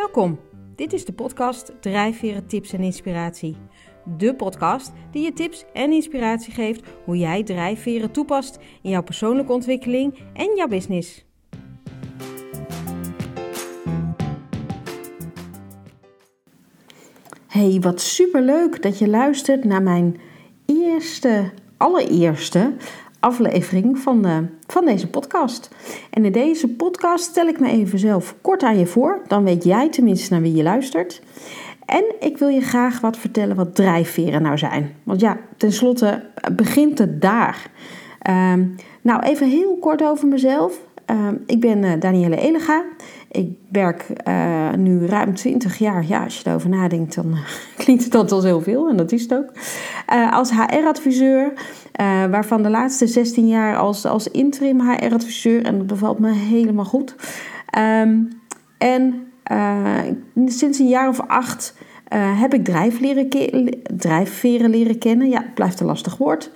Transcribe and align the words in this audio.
Welkom. 0.00 0.38
Dit 0.76 0.92
is 0.92 1.04
de 1.04 1.12
podcast 1.12 1.72
Drijfveren 1.80 2.46
Tips 2.46 2.72
en 2.72 2.80
Inspiratie. 2.80 3.56
De 4.16 4.34
podcast 4.34 4.92
die 5.10 5.22
je 5.22 5.32
tips 5.32 5.64
en 5.72 5.92
inspiratie 5.92 6.52
geeft 6.52 6.82
hoe 7.04 7.16
jij 7.16 7.42
drijfveren 7.42 8.10
toepast 8.10 8.58
in 8.82 8.90
jouw 8.90 9.02
persoonlijke 9.02 9.52
ontwikkeling 9.52 10.18
en 10.34 10.56
jouw 10.56 10.66
business. 10.66 11.24
Hey, 17.46 17.78
wat 17.80 18.00
superleuk 18.00 18.82
dat 18.82 18.98
je 18.98 19.08
luistert 19.08 19.64
naar 19.64 19.82
mijn 19.82 20.20
eerste, 20.66 21.52
allereerste 21.76 22.74
aflevering 23.20 23.98
van, 23.98 24.22
de, 24.22 24.44
van 24.66 24.84
deze 24.84 25.08
podcast. 25.08 25.70
En 26.10 26.24
in 26.24 26.32
deze 26.32 26.68
podcast 26.68 27.24
stel 27.24 27.46
ik 27.46 27.60
me 27.60 27.68
even 27.68 27.98
zelf 27.98 28.34
kort 28.40 28.62
aan 28.62 28.78
je 28.78 28.86
voor. 28.86 29.22
Dan 29.26 29.44
weet 29.44 29.64
jij 29.64 29.88
tenminste 29.88 30.32
naar 30.32 30.42
wie 30.42 30.54
je 30.54 30.62
luistert. 30.62 31.22
En 31.86 32.04
ik 32.20 32.38
wil 32.38 32.48
je 32.48 32.60
graag 32.60 33.00
wat 33.00 33.16
vertellen 33.16 33.56
wat 33.56 33.74
drijfveren 33.74 34.42
nou 34.42 34.58
zijn. 34.58 34.94
Want 35.02 35.20
ja, 35.20 35.38
tenslotte 35.56 36.24
begint 36.52 36.98
het 36.98 37.20
daar. 37.20 37.70
Ehm, 38.20 38.66
nou, 39.02 39.22
even 39.22 39.48
heel 39.48 39.76
kort 39.80 40.02
over 40.02 40.28
mezelf. 40.28 40.80
Ehm, 41.04 41.34
ik 41.46 41.60
ben 41.60 41.82
uh, 41.82 41.92
Danielle 42.00 42.36
Elega. 42.36 42.84
Ik 43.30 43.48
werk 43.68 44.06
uh, 44.28 44.72
nu 44.72 45.06
ruim 45.06 45.34
20 45.34 45.78
jaar. 45.78 46.04
Ja, 46.06 46.24
als 46.24 46.38
je 46.38 46.48
erover 46.48 46.68
nadenkt, 46.68 47.14
dan 47.14 47.34
klinkt 47.76 48.04
het 48.04 48.14
altijd 48.14 48.32
al 48.32 48.46
heel 48.46 48.60
veel. 48.60 48.88
En 48.88 48.96
dat 48.96 49.12
is 49.12 49.22
het 49.22 49.34
ook. 49.34 49.52
Uh, 50.12 50.32
als 50.32 50.50
HR-adviseur. 50.50 51.52
waarvan 52.30 52.62
de 52.62 52.70
laatste 52.70 53.06
16 53.06 53.48
jaar 53.48 53.76
als, 53.76 54.04
als 54.04 54.28
interim 54.28 54.80
HR-adviseur. 54.80 55.64
En 55.64 55.78
dat 55.78 55.86
bevalt 55.86 56.18
me 56.18 56.30
helemaal 56.30 56.84
goed. 56.84 57.14
Um, 57.78 58.28
en 58.78 59.26
sinds 60.46 60.78
een 60.78 60.88
jaar 60.88 61.08
of 61.08 61.20
acht 61.20 61.74
heb 62.14 62.54
ik 62.54 62.64
drijfveren 62.64 63.28
leren 64.70 64.98
kennen. 64.98 65.28
Ja, 65.28 65.42
het 65.42 65.54
blijft 65.54 65.80
een 65.80 65.86
lastig 65.86 66.16
woord. 66.16 66.50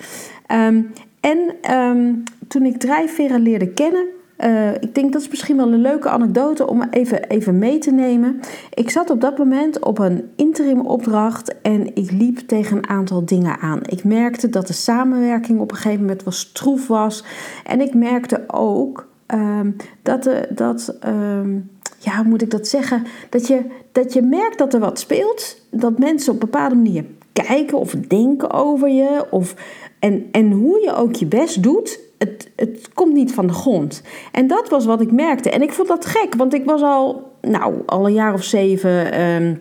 Um, 0.53 0.93
en 1.21 1.73
um, 1.75 2.23
toen 2.49 2.65
ik 2.65 2.77
drijfveren 2.77 3.41
leerde 3.41 3.69
kennen, 3.69 4.07
uh, 4.39 4.75
ik 4.75 4.95
denk 4.95 5.13
dat 5.13 5.23
is 5.23 5.29
misschien 5.29 5.57
wel 5.57 5.73
een 5.73 5.81
leuke 5.81 6.09
anekdote 6.09 6.69
om 6.69 6.83
even, 6.91 7.29
even 7.29 7.59
mee 7.59 7.79
te 7.79 7.91
nemen. 7.91 8.41
Ik 8.75 8.91
zat 8.91 9.11
op 9.11 9.21
dat 9.21 9.39
moment 9.39 9.85
op 9.85 9.99
een 9.99 10.31
interim 10.37 10.81
opdracht 10.81 11.61
en 11.61 11.97
ik 11.97 12.11
liep 12.11 12.39
tegen 12.39 12.77
een 12.77 12.89
aantal 12.89 13.25
dingen 13.25 13.59
aan. 13.59 13.81
Ik 13.83 14.05
merkte 14.05 14.49
dat 14.49 14.67
de 14.67 14.73
samenwerking 14.73 15.61
op 15.61 15.71
een 15.71 15.77
gegeven 15.77 16.01
moment 16.01 16.23
was 16.23 16.39
stroef 16.39 16.87
was. 16.87 17.25
En 17.65 17.81
ik 17.81 17.95
merkte 17.95 18.45
ook 18.47 19.09
um, 19.27 19.77
dat, 20.03 20.23
de, 20.23 20.49
dat 20.55 20.97
um, 21.07 21.71
ja, 21.99 22.17
hoe 22.17 22.29
moet 22.29 22.43
ik 22.43 22.51
dat 22.51 22.69
zeggen? 22.69 23.07
Dat 23.31 23.47
je, 23.47 23.65
dat 23.93 24.13
je 24.13 24.23
merkt 24.23 24.59
dat 24.59 24.75
er 24.75 24.81
wat 24.81 24.99
speelt. 24.99 25.57
Dat 25.71 25.99
mensen 25.99 26.33
op 26.33 26.41
bepaalde 26.41 26.75
manier 26.75 27.05
kijken 27.33 27.79
of 27.79 27.91
denken 27.91 28.51
over 28.51 28.89
je. 28.89 29.27
Of, 29.31 29.55
en, 29.99 30.29
en 30.33 30.51
hoe 30.51 30.81
je 30.81 30.95
ook 30.95 31.15
je 31.15 31.27
best 31.27 31.63
doet, 31.63 31.99
het, 32.25 32.51
het 32.57 32.89
komt 32.95 33.13
niet 33.13 33.33
van 33.33 33.47
de 33.47 33.53
grond. 33.53 34.03
En 34.33 34.47
dat 34.47 34.69
was 34.69 34.85
wat 34.85 35.01
ik 35.01 35.13
merkte. 35.13 35.51
En 35.51 35.63
ik 35.63 35.73
vond 35.73 35.89
dat 35.89 36.07
gek, 36.07 36.35
want 36.35 36.55
ik 36.55 36.65
was 36.65 36.83
al, 36.83 37.33
nou, 37.41 37.75
al 37.87 38.07
een 38.07 38.13
jaar 38.13 38.35
of 38.35 38.43
zeven 38.43 39.21
um, 39.21 39.61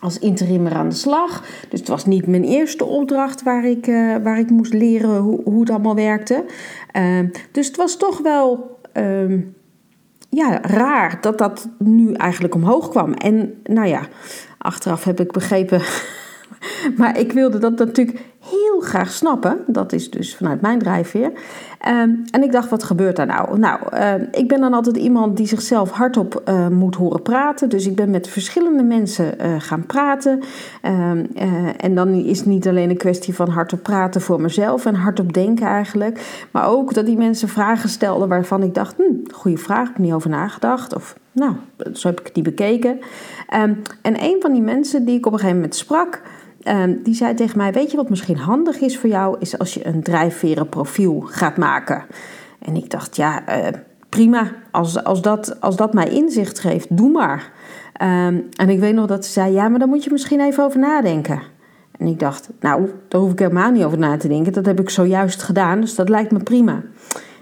als 0.00 0.18
interimmer 0.18 0.72
aan 0.72 0.88
de 0.88 0.94
slag. 0.94 1.44
Dus 1.68 1.80
het 1.80 1.88
was 1.88 2.06
niet 2.06 2.26
mijn 2.26 2.44
eerste 2.44 2.84
opdracht 2.84 3.42
waar 3.42 3.64
ik, 3.64 3.86
uh, 3.86 4.16
waar 4.22 4.38
ik 4.38 4.50
moest 4.50 4.72
leren 4.72 5.16
hoe, 5.16 5.40
hoe 5.44 5.60
het 5.60 5.70
allemaal 5.70 5.94
werkte. 5.94 6.44
Um, 6.96 7.30
dus 7.52 7.66
het 7.66 7.76
was 7.76 7.96
toch 7.96 8.18
wel. 8.18 8.76
Um, 8.92 9.56
ja, 10.30 10.60
raar 10.62 11.18
dat 11.20 11.38
dat 11.38 11.68
nu 11.78 12.12
eigenlijk 12.12 12.54
omhoog 12.54 12.88
kwam. 12.88 13.12
En 13.12 13.60
nou 13.64 13.88
ja, 13.88 14.08
achteraf 14.58 15.04
heb 15.04 15.20
ik 15.20 15.32
begrepen 15.32 15.80
maar 16.98 17.18
ik 17.18 17.32
wilde 17.32 17.58
dat 17.58 17.78
natuurlijk 17.78 18.18
heel 18.50 18.67
graag 18.80 19.10
snappen. 19.10 19.58
Dat 19.66 19.92
is 19.92 20.10
dus 20.10 20.36
vanuit 20.36 20.60
mijn 20.60 20.78
drijfveer. 20.78 21.32
Um, 21.88 22.24
en 22.30 22.42
ik 22.42 22.52
dacht, 22.52 22.70
wat 22.70 22.82
gebeurt 22.82 23.16
daar 23.16 23.26
nou? 23.26 23.58
Nou, 23.58 23.80
uh, 23.94 24.14
ik 24.32 24.48
ben 24.48 24.60
dan 24.60 24.74
altijd 24.74 24.96
iemand 24.96 25.36
die 25.36 25.46
zichzelf 25.46 25.90
hardop 25.90 26.42
uh, 26.48 26.68
moet 26.68 26.94
horen 26.94 27.22
praten. 27.22 27.68
Dus 27.68 27.86
ik 27.86 27.96
ben 27.96 28.10
met 28.10 28.28
verschillende 28.28 28.82
mensen 28.82 29.34
uh, 29.40 29.54
gaan 29.58 29.86
praten. 29.86 30.40
Um, 30.82 31.26
en 31.76 31.94
dan 31.94 32.08
is 32.08 32.38
het 32.38 32.46
niet 32.46 32.68
alleen 32.68 32.90
een 32.90 32.96
kwestie 32.96 33.34
van 33.34 33.48
hardop 33.48 33.82
praten 33.82 34.20
voor 34.20 34.40
mezelf 34.40 34.86
en 34.86 34.94
hardop 34.94 35.32
denken 35.32 35.66
eigenlijk. 35.66 36.46
Maar 36.50 36.68
ook 36.68 36.94
dat 36.94 37.06
die 37.06 37.16
mensen 37.16 37.48
vragen 37.48 37.88
stelden 37.88 38.28
waarvan 38.28 38.62
ik 38.62 38.74
dacht, 38.74 38.96
hm, 38.96 39.32
goede 39.32 39.58
vraag, 39.58 39.88
ik 39.88 39.94
heb 39.94 40.04
niet 40.04 40.12
over 40.12 40.30
nagedacht. 40.30 40.94
Of 40.94 41.16
nou, 41.32 41.52
zo 41.92 42.08
heb 42.08 42.20
ik 42.20 42.34
niet 42.34 42.44
bekeken. 42.44 42.98
En 43.48 43.82
een 44.02 44.36
van 44.40 44.52
die 44.52 44.62
mensen 44.62 45.04
die 45.04 45.18
ik 45.18 45.26
op 45.26 45.32
een 45.32 45.38
gegeven 45.38 45.60
moment 45.60 45.76
sprak... 45.76 46.22
Um, 46.68 47.02
die 47.02 47.14
zei 47.14 47.34
tegen 47.34 47.58
mij: 47.58 47.72
Weet 47.72 47.90
je 47.90 47.96
wat 47.96 48.08
misschien 48.08 48.36
handig 48.36 48.80
is 48.80 48.98
voor 48.98 49.10
jou? 49.10 49.36
Is 49.38 49.58
als 49.58 49.74
je 49.74 49.86
een 49.86 50.02
drijfveren 50.02 50.68
profiel 50.68 51.20
gaat 51.26 51.56
maken. 51.56 52.04
En 52.58 52.76
ik 52.76 52.90
dacht: 52.90 53.16
Ja, 53.16 53.58
uh, 53.58 53.66
prima. 54.08 54.52
Als, 54.70 55.04
als, 55.04 55.22
dat, 55.22 55.60
als 55.60 55.76
dat 55.76 55.92
mij 55.92 56.08
inzicht 56.08 56.58
geeft, 56.58 56.96
doe 56.96 57.10
maar. 57.10 57.52
Um, 58.02 58.48
en 58.56 58.68
ik 58.68 58.78
weet 58.78 58.94
nog 58.94 59.06
dat 59.06 59.24
ze 59.24 59.32
zei: 59.32 59.52
Ja, 59.52 59.68
maar 59.68 59.78
daar 59.78 59.88
moet 59.88 60.04
je 60.04 60.10
misschien 60.12 60.40
even 60.40 60.64
over 60.64 60.78
nadenken. 60.78 61.42
En 61.98 62.06
ik 62.06 62.18
dacht: 62.18 62.48
Nou, 62.60 62.90
daar 63.08 63.20
hoef 63.20 63.32
ik 63.32 63.38
helemaal 63.38 63.70
niet 63.70 63.84
over 63.84 63.98
na 63.98 64.16
te 64.16 64.28
denken. 64.28 64.52
Dat 64.52 64.66
heb 64.66 64.80
ik 64.80 64.90
zojuist 64.90 65.42
gedaan, 65.42 65.80
dus 65.80 65.94
dat 65.94 66.08
lijkt 66.08 66.32
me 66.32 66.42
prima. 66.42 66.82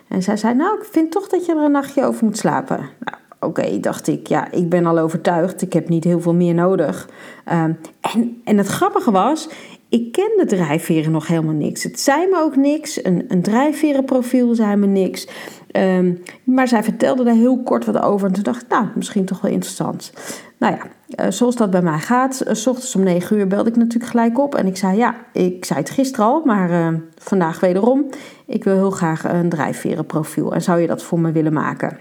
En 0.08 0.22
zij 0.22 0.36
zei: 0.36 0.54
Nou, 0.54 0.78
ik 0.78 0.84
vind 0.90 1.12
toch 1.12 1.28
dat 1.28 1.46
je 1.46 1.52
er 1.52 1.64
een 1.64 1.70
nachtje 1.70 2.04
over 2.04 2.24
moet 2.24 2.38
slapen. 2.38 2.76
Nou, 2.76 3.18
Oké, 3.46 3.80
dacht 3.80 4.08
ik, 4.08 4.26
ja, 4.26 4.50
ik 4.52 4.68
ben 4.68 4.86
al 4.86 4.98
overtuigd. 4.98 5.62
Ik 5.62 5.72
heb 5.72 5.88
niet 5.88 6.04
heel 6.04 6.20
veel 6.20 6.34
meer 6.34 6.54
nodig. 6.54 7.08
Um, 7.52 7.78
en, 8.00 8.40
en 8.44 8.58
het 8.58 8.66
grappige 8.66 9.10
was, 9.10 9.48
ik 9.88 10.12
kende 10.12 10.44
drijfveren 10.46 11.12
nog 11.12 11.26
helemaal 11.26 11.54
niks. 11.54 11.82
Het 11.82 12.00
zei 12.00 12.26
me 12.26 12.40
ook 12.42 12.56
niks. 12.56 13.04
Een, 13.04 13.24
een 13.28 13.42
drijfverenprofiel 13.42 14.54
zei 14.54 14.76
me 14.76 14.86
niks. 14.86 15.28
Um, 15.72 16.22
maar 16.44 16.68
zij 16.68 16.82
vertelde 16.82 17.24
daar 17.24 17.34
heel 17.34 17.62
kort 17.62 17.84
wat 17.84 18.02
over. 18.02 18.26
En 18.26 18.32
toen 18.32 18.42
dacht 18.42 18.62
ik, 18.62 18.68
nou, 18.68 18.86
misschien 18.94 19.24
toch 19.24 19.40
wel 19.40 19.50
interessant. 19.50 20.12
Nou 20.58 20.74
ja, 20.74 20.86
uh, 21.24 21.30
zoals 21.30 21.56
dat 21.56 21.70
bij 21.70 21.82
mij 21.82 21.98
gaat. 21.98 22.42
Uh, 22.46 22.54
s 22.54 22.66
ochtends 22.66 22.94
om 22.94 23.02
9 23.02 23.36
uur 23.36 23.46
belde 23.46 23.70
ik 23.70 23.76
natuurlijk 23.76 24.10
gelijk 24.10 24.38
op. 24.38 24.54
En 24.54 24.66
ik 24.66 24.76
zei, 24.76 24.96
ja, 24.96 25.14
ik 25.32 25.64
zei 25.64 25.78
het 25.78 25.90
gisteren 25.90 26.26
al, 26.26 26.42
maar 26.44 26.70
uh, 26.70 26.88
vandaag 27.18 27.60
wederom. 27.60 28.06
Ik 28.46 28.64
wil 28.64 28.74
heel 28.74 28.90
graag 28.90 29.24
een 29.32 29.48
drijfverenprofiel. 29.48 30.54
En 30.54 30.62
zou 30.62 30.80
je 30.80 30.86
dat 30.86 31.02
voor 31.02 31.20
me 31.20 31.32
willen 31.32 31.52
maken? 31.52 31.98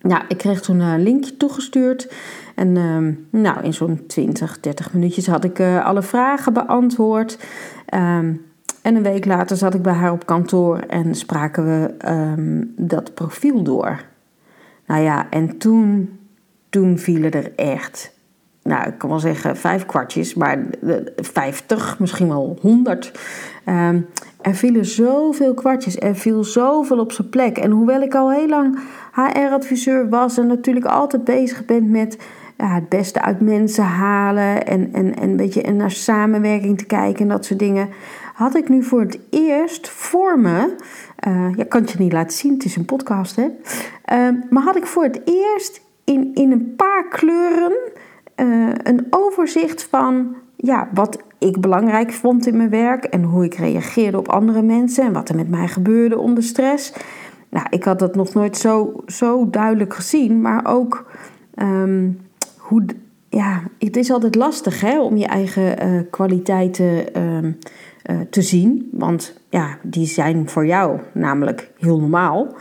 Nou, 0.00 0.22
ik 0.28 0.38
kreeg 0.38 0.60
toen 0.60 0.80
een 0.80 1.02
linkje 1.02 1.36
toegestuurd. 1.36 2.12
En 2.54 2.76
um, 2.76 3.26
nou, 3.30 3.64
in 3.64 3.74
zo'n 3.74 4.06
20, 4.06 4.60
30 4.60 4.92
minuutjes 4.92 5.26
had 5.26 5.44
ik 5.44 5.58
uh, 5.58 5.84
alle 5.84 6.02
vragen 6.02 6.52
beantwoord. 6.52 7.38
Um, 7.94 8.48
en 8.82 8.94
een 8.94 9.02
week 9.02 9.24
later 9.24 9.56
zat 9.56 9.74
ik 9.74 9.82
bij 9.82 9.92
haar 9.92 10.12
op 10.12 10.26
kantoor 10.26 10.78
en 10.78 11.14
spraken 11.14 11.64
we 11.64 11.94
um, 12.12 12.72
dat 12.76 13.14
profiel 13.14 13.62
door. 13.62 14.04
Nou 14.86 15.02
ja, 15.02 15.30
en 15.30 15.58
toen, 15.58 16.18
toen 16.68 16.98
vielen 16.98 17.30
er 17.30 17.52
echt, 17.56 18.12
nou 18.70 18.88
ik 18.88 18.98
kan 18.98 19.08
wel 19.08 19.18
zeggen 19.18 19.56
vijf 19.56 19.86
kwartjes, 19.86 20.34
maar 20.34 20.58
50, 21.16 21.98
misschien 21.98 22.28
wel 22.28 22.58
100. 22.60 23.12
er 24.40 24.54
vielen 24.54 24.84
zoveel 24.84 25.54
kwartjes, 25.54 25.98
er 25.98 26.16
viel 26.16 26.44
zoveel 26.44 26.98
op 26.98 27.12
zijn 27.12 27.28
plek. 27.28 27.58
En 27.58 27.70
hoewel 27.70 28.00
ik 28.00 28.14
al 28.14 28.32
heel 28.32 28.48
lang 28.48 28.78
HR-adviseur 29.12 30.08
was 30.08 30.38
en 30.38 30.46
natuurlijk 30.46 30.86
altijd 30.86 31.24
bezig 31.24 31.64
ben 31.64 31.90
met 31.90 32.18
ja, 32.60 32.74
het 32.74 32.88
beste 32.88 33.20
uit 33.20 33.40
mensen 33.40 33.84
halen 33.84 34.66
en, 34.66 34.88
en, 34.92 35.14
en 35.14 35.28
een 35.28 35.36
beetje 35.36 35.72
naar 35.72 35.90
samenwerking 35.90 36.78
te 36.78 36.86
kijken 36.86 37.22
en 37.22 37.28
dat 37.28 37.44
soort 37.44 37.58
dingen, 37.58 37.88
had 38.34 38.54
ik 38.54 38.68
nu 38.68 38.82
voor 38.82 39.00
het 39.00 39.18
eerst 39.30 39.88
voor 39.88 40.38
me, 40.38 40.74
uh, 41.28 41.56
ja, 41.56 41.64
kan 41.68 41.80
het 41.80 41.90
je 41.90 41.98
niet 41.98 42.12
laten 42.12 42.36
zien, 42.36 42.52
het 42.52 42.64
is 42.64 42.76
een 42.76 42.84
podcast 42.84 43.36
hè, 43.36 43.46
uh, 44.12 44.40
maar 44.50 44.62
had 44.62 44.76
ik 44.76 44.86
voor 44.86 45.02
het 45.02 45.20
eerst 45.24 45.80
in, 46.04 46.30
in 46.34 46.52
een 46.52 46.74
paar 46.76 47.08
kleuren 47.08 47.72
uh, 48.40 48.72
een 48.82 49.06
overzicht 49.10 49.86
van 49.90 50.34
ja, 50.56 50.88
wat 50.94 51.18
ik 51.38 51.60
belangrijk 51.60 52.12
vond 52.12 52.46
in 52.46 52.56
mijn 52.56 52.70
werk 52.70 53.04
en 53.04 53.22
hoe 53.22 53.44
ik 53.44 53.54
reageerde 53.54 54.18
op 54.18 54.28
andere 54.28 54.62
mensen 54.62 55.04
en 55.04 55.12
wat 55.12 55.28
er 55.28 55.36
met 55.36 55.48
mij 55.48 55.68
gebeurde 55.68 56.18
onder 56.18 56.42
stress. 56.42 56.92
Nou, 57.48 57.66
ik 57.70 57.84
had 57.84 57.98
dat 57.98 58.14
nog 58.14 58.34
nooit 58.34 58.56
zo, 58.56 59.02
zo 59.06 59.50
duidelijk 59.50 59.94
gezien, 59.94 60.40
maar 60.40 60.66
ook 60.66 61.10
um, 61.56 62.20
hoe. 62.56 62.84
Ja, 63.32 63.62
het 63.78 63.96
is 63.96 64.10
altijd 64.10 64.34
lastig 64.34 64.80
hè, 64.80 65.00
om 65.00 65.16
je 65.16 65.26
eigen 65.26 65.86
uh, 65.86 66.00
kwaliteiten 66.10 67.22
um, 67.22 67.58
uh, 68.10 68.20
te 68.30 68.42
zien. 68.42 68.88
Want 68.92 69.40
ja, 69.48 69.78
die 69.82 70.06
zijn 70.06 70.48
voor 70.48 70.66
jou 70.66 71.00
namelijk 71.14 71.70
heel 71.78 72.00
normaal. 72.00 72.54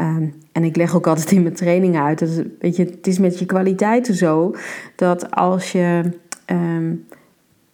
Um, 0.00 0.34
en 0.52 0.64
ik 0.64 0.76
leg 0.76 0.96
ook 0.96 1.06
altijd 1.06 1.32
in 1.32 1.42
mijn 1.42 1.54
trainingen 1.54 2.02
uit. 2.02 2.18
Dat, 2.18 2.42
weet 2.58 2.76
je, 2.76 2.84
het 2.84 3.06
is 3.06 3.18
met 3.18 3.38
je 3.38 3.46
kwaliteiten 3.46 4.14
zo 4.14 4.54
dat 4.96 5.30
als 5.30 5.72
je. 5.72 6.02
Um, 6.50 7.04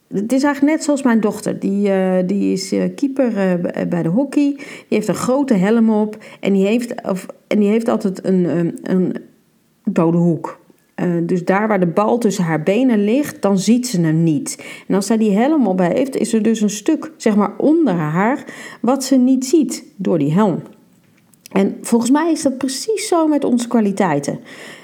het 0.08 0.32
is 0.32 0.42
eigenlijk 0.42 0.74
net 0.74 0.84
zoals 0.84 1.02
mijn 1.02 1.20
dochter. 1.20 1.58
Die, 1.58 1.88
uh, 1.88 2.18
die 2.26 2.52
is 2.52 2.72
uh, 2.72 2.84
keeper 2.94 3.60
bij 3.88 4.02
de 4.02 4.08
hockey. 4.08 4.54
Die 4.56 4.66
heeft 4.88 5.08
een 5.08 5.14
grote 5.14 5.54
helm 5.54 5.90
op. 5.90 6.24
En 6.40 6.52
die 6.52 6.66
heeft, 6.66 7.02
of, 7.08 7.26
en 7.46 7.58
die 7.58 7.68
heeft 7.68 7.88
altijd 7.88 8.24
een, 8.24 8.58
een, 8.58 8.78
een 8.82 9.16
dode 9.84 10.18
hoek. 10.18 10.60
Eh, 10.94 11.06
dus 11.22 11.44
daar 11.44 11.68
waar 11.68 11.80
de 11.80 11.86
bal 11.86 12.18
tussen 12.18 12.44
haar 12.44 12.62
benen 12.62 13.04
ligt, 13.04 13.42
dan 13.42 13.58
ziet 13.58 13.86
ze 13.86 14.00
hem 14.00 14.22
niet. 14.22 14.64
En 14.88 14.94
als 14.94 15.06
zij 15.06 15.16
die 15.16 15.36
helm 15.36 15.66
op 15.66 15.78
heeft, 15.78 16.16
is 16.16 16.32
er 16.32 16.42
dus 16.42 16.60
een 16.60 16.70
stuk, 16.70 17.12
zeg 17.16 17.36
maar 17.36 17.52
onder 17.58 17.94
haar, 17.94 18.44
wat 18.80 19.04
ze 19.04 19.16
niet 19.16 19.46
ziet 19.46 19.84
door 19.96 20.18
die 20.18 20.32
helm. 20.32 20.62
En 21.52 21.78
volgens 21.82 22.10
mij 22.10 22.32
is 22.32 22.42
dat 22.42 22.58
precies 22.58 23.08
zo 23.08 23.26
met 23.26 23.44
onze 23.44 23.68
kwaliteiten. 23.68 24.40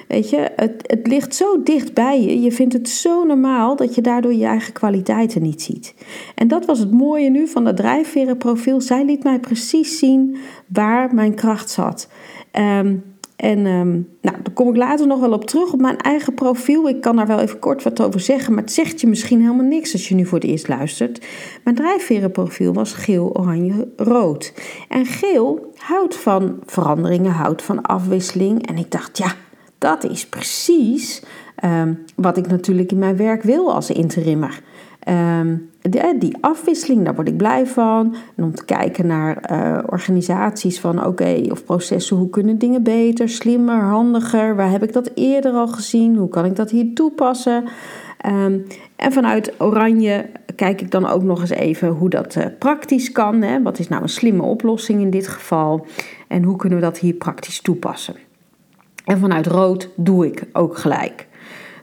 Weet 0.09 0.31
je, 0.31 0.51
het, 0.57 0.85
het 0.87 1.07
ligt 1.07 1.35
zo 1.35 1.63
dicht 1.63 1.95
bij 1.95 2.23
je. 2.23 2.41
Je 2.41 2.53
vindt 2.53 2.73
het 2.73 2.89
zo 2.89 3.25
normaal 3.25 3.77
dat 3.77 3.95
je 3.95 4.01
daardoor 4.01 4.35
je 4.35 4.45
eigen 4.45 4.73
kwaliteiten 4.73 5.43
niet 5.43 5.63
ziet. 5.63 5.95
En 6.35 6.49
dat 6.49 6.67
was 6.67 6.79
het 6.79 6.91
mooie 6.91 7.31
nu 7.31 7.47
van 7.47 7.65
dat 7.65 7.77
drijfverenprofiel. 7.77 8.81
Zij 8.81 9.05
liet 9.05 9.25
mij 9.25 9.41
precies 9.41 9.99
zien 9.99 10.37
waar 10.67 11.15
mijn 11.15 11.35
kracht 11.35 11.71
zat. 11.71 12.09
Um, 12.53 13.03
en 13.39 13.67
um, 13.67 14.09
nou, 14.21 14.37
daar 14.43 14.55
kom 14.55 14.69
ik 14.69 14.77
later 14.77 15.07
nog 15.07 15.21
wel 15.21 15.33
op 15.33 15.45
terug 15.45 15.73
op 15.73 15.81
mijn 15.81 15.97
eigen 15.97 16.35
profiel. 16.35 16.89
Ik 16.89 17.01
kan 17.01 17.17
daar 17.17 17.27
wel 17.27 17.41
even 17.41 17.59
kort 17.59 17.83
wat 17.83 18.03
over 18.03 18.21
zeggen, 18.21 18.55
maar 18.55 18.63
het 18.63 18.73
zegt 18.73 19.01
je 19.01 19.07
misschien 19.07 19.41
helemaal 19.41 19.67
niks 19.67 19.93
als 19.93 20.09
je 20.09 20.15
nu 20.15 20.27
voor 20.27 20.39
het 20.39 20.49
eerst 20.49 20.69
luistert. 20.69 21.27
Mijn 21.65 21.77
drijfverenprofiel 21.77 22.73
was 22.73 22.93
geel, 22.93 23.37
oranje, 23.37 23.89
rood. 23.97 24.53
En 24.89 25.07
geel 25.07 25.73
houdt 25.77 26.17
van 26.17 26.59
veranderingen, 26.67 27.33
houdt 27.33 27.63
van 27.63 27.83
afwisseling. 27.83 28.67
En 28.67 28.77
ik 28.77 28.91
dacht, 28.91 29.19
ja, 29.19 29.35
dat 29.79 30.05
is 30.05 30.27
precies 30.27 31.23
um, 31.65 32.05
wat 32.17 32.37
ik 32.37 32.47
natuurlijk 32.47 32.93
in 32.93 32.99
mijn 32.99 33.17
werk 33.17 33.43
wil 33.43 33.75
als 33.75 33.91
interimmer. 33.91 34.61
Um, 35.11 35.71
die 36.19 36.37
afwisseling, 36.41 37.05
daar 37.05 37.15
word 37.15 37.29
ik 37.29 37.37
blij 37.37 37.67
van. 37.67 38.15
En 38.37 38.45
om 38.45 38.55
te 38.55 38.65
kijken 38.65 39.07
naar 39.07 39.51
uh, 39.53 39.79
organisaties 39.87 40.81
van 40.81 41.07
oké, 41.07 41.43
of 41.51 41.65
processen, 41.65 42.17
hoe 42.17 42.31
kunnen 42.31 42.59
dingen 42.59 42.83
beter, 42.83 43.29
slimmer, 43.29 43.81
handiger? 43.81 44.57
Waar 44.57 44.71
heb 44.71 44.83
ik 44.83 44.93
dat 44.93 45.11
eerder 45.15 45.53
al 45.53 45.69
gezien? 45.69 46.17
Hoe 46.17 46.29
kan 46.29 46.45
ik 46.45 46.57
dat 46.57 46.71
hier 46.71 46.95
toepassen? 46.95 47.65
Um, 48.27 48.67
en 48.97 49.13
vanuit 49.13 49.55
Oranje 49.59 50.27
kijk 50.57 50.81
ik 50.81 50.91
dan 50.91 51.07
ook 51.07 51.23
nog 51.23 51.41
eens 51.41 51.51
even 51.51 51.89
hoe 51.89 52.11
dat 52.11 52.35
uh, 52.35 52.45
praktisch 52.59 53.13
kan. 53.13 53.43
Hè? 53.43 53.63
Wat 53.63 53.79
is 53.79 53.89
nou 53.89 54.03
een 54.03 54.09
slimme 54.09 54.43
oplossing 54.43 55.01
in 55.01 55.11
dit 55.11 55.29
geval? 55.29 55.87
En 56.29 56.43
hoe 56.43 56.57
kunnen 56.57 56.79
we 56.79 56.85
dat 56.85 56.99
hier 56.99 57.15
praktisch 57.15 57.61
toepassen? 57.61 58.15
En 59.05 59.19
vanuit 59.19 59.47
rood 59.47 59.91
doe 59.97 60.27
ik 60.27 60.45
ook 60.53 60.79
gelijk. 60.79 61.28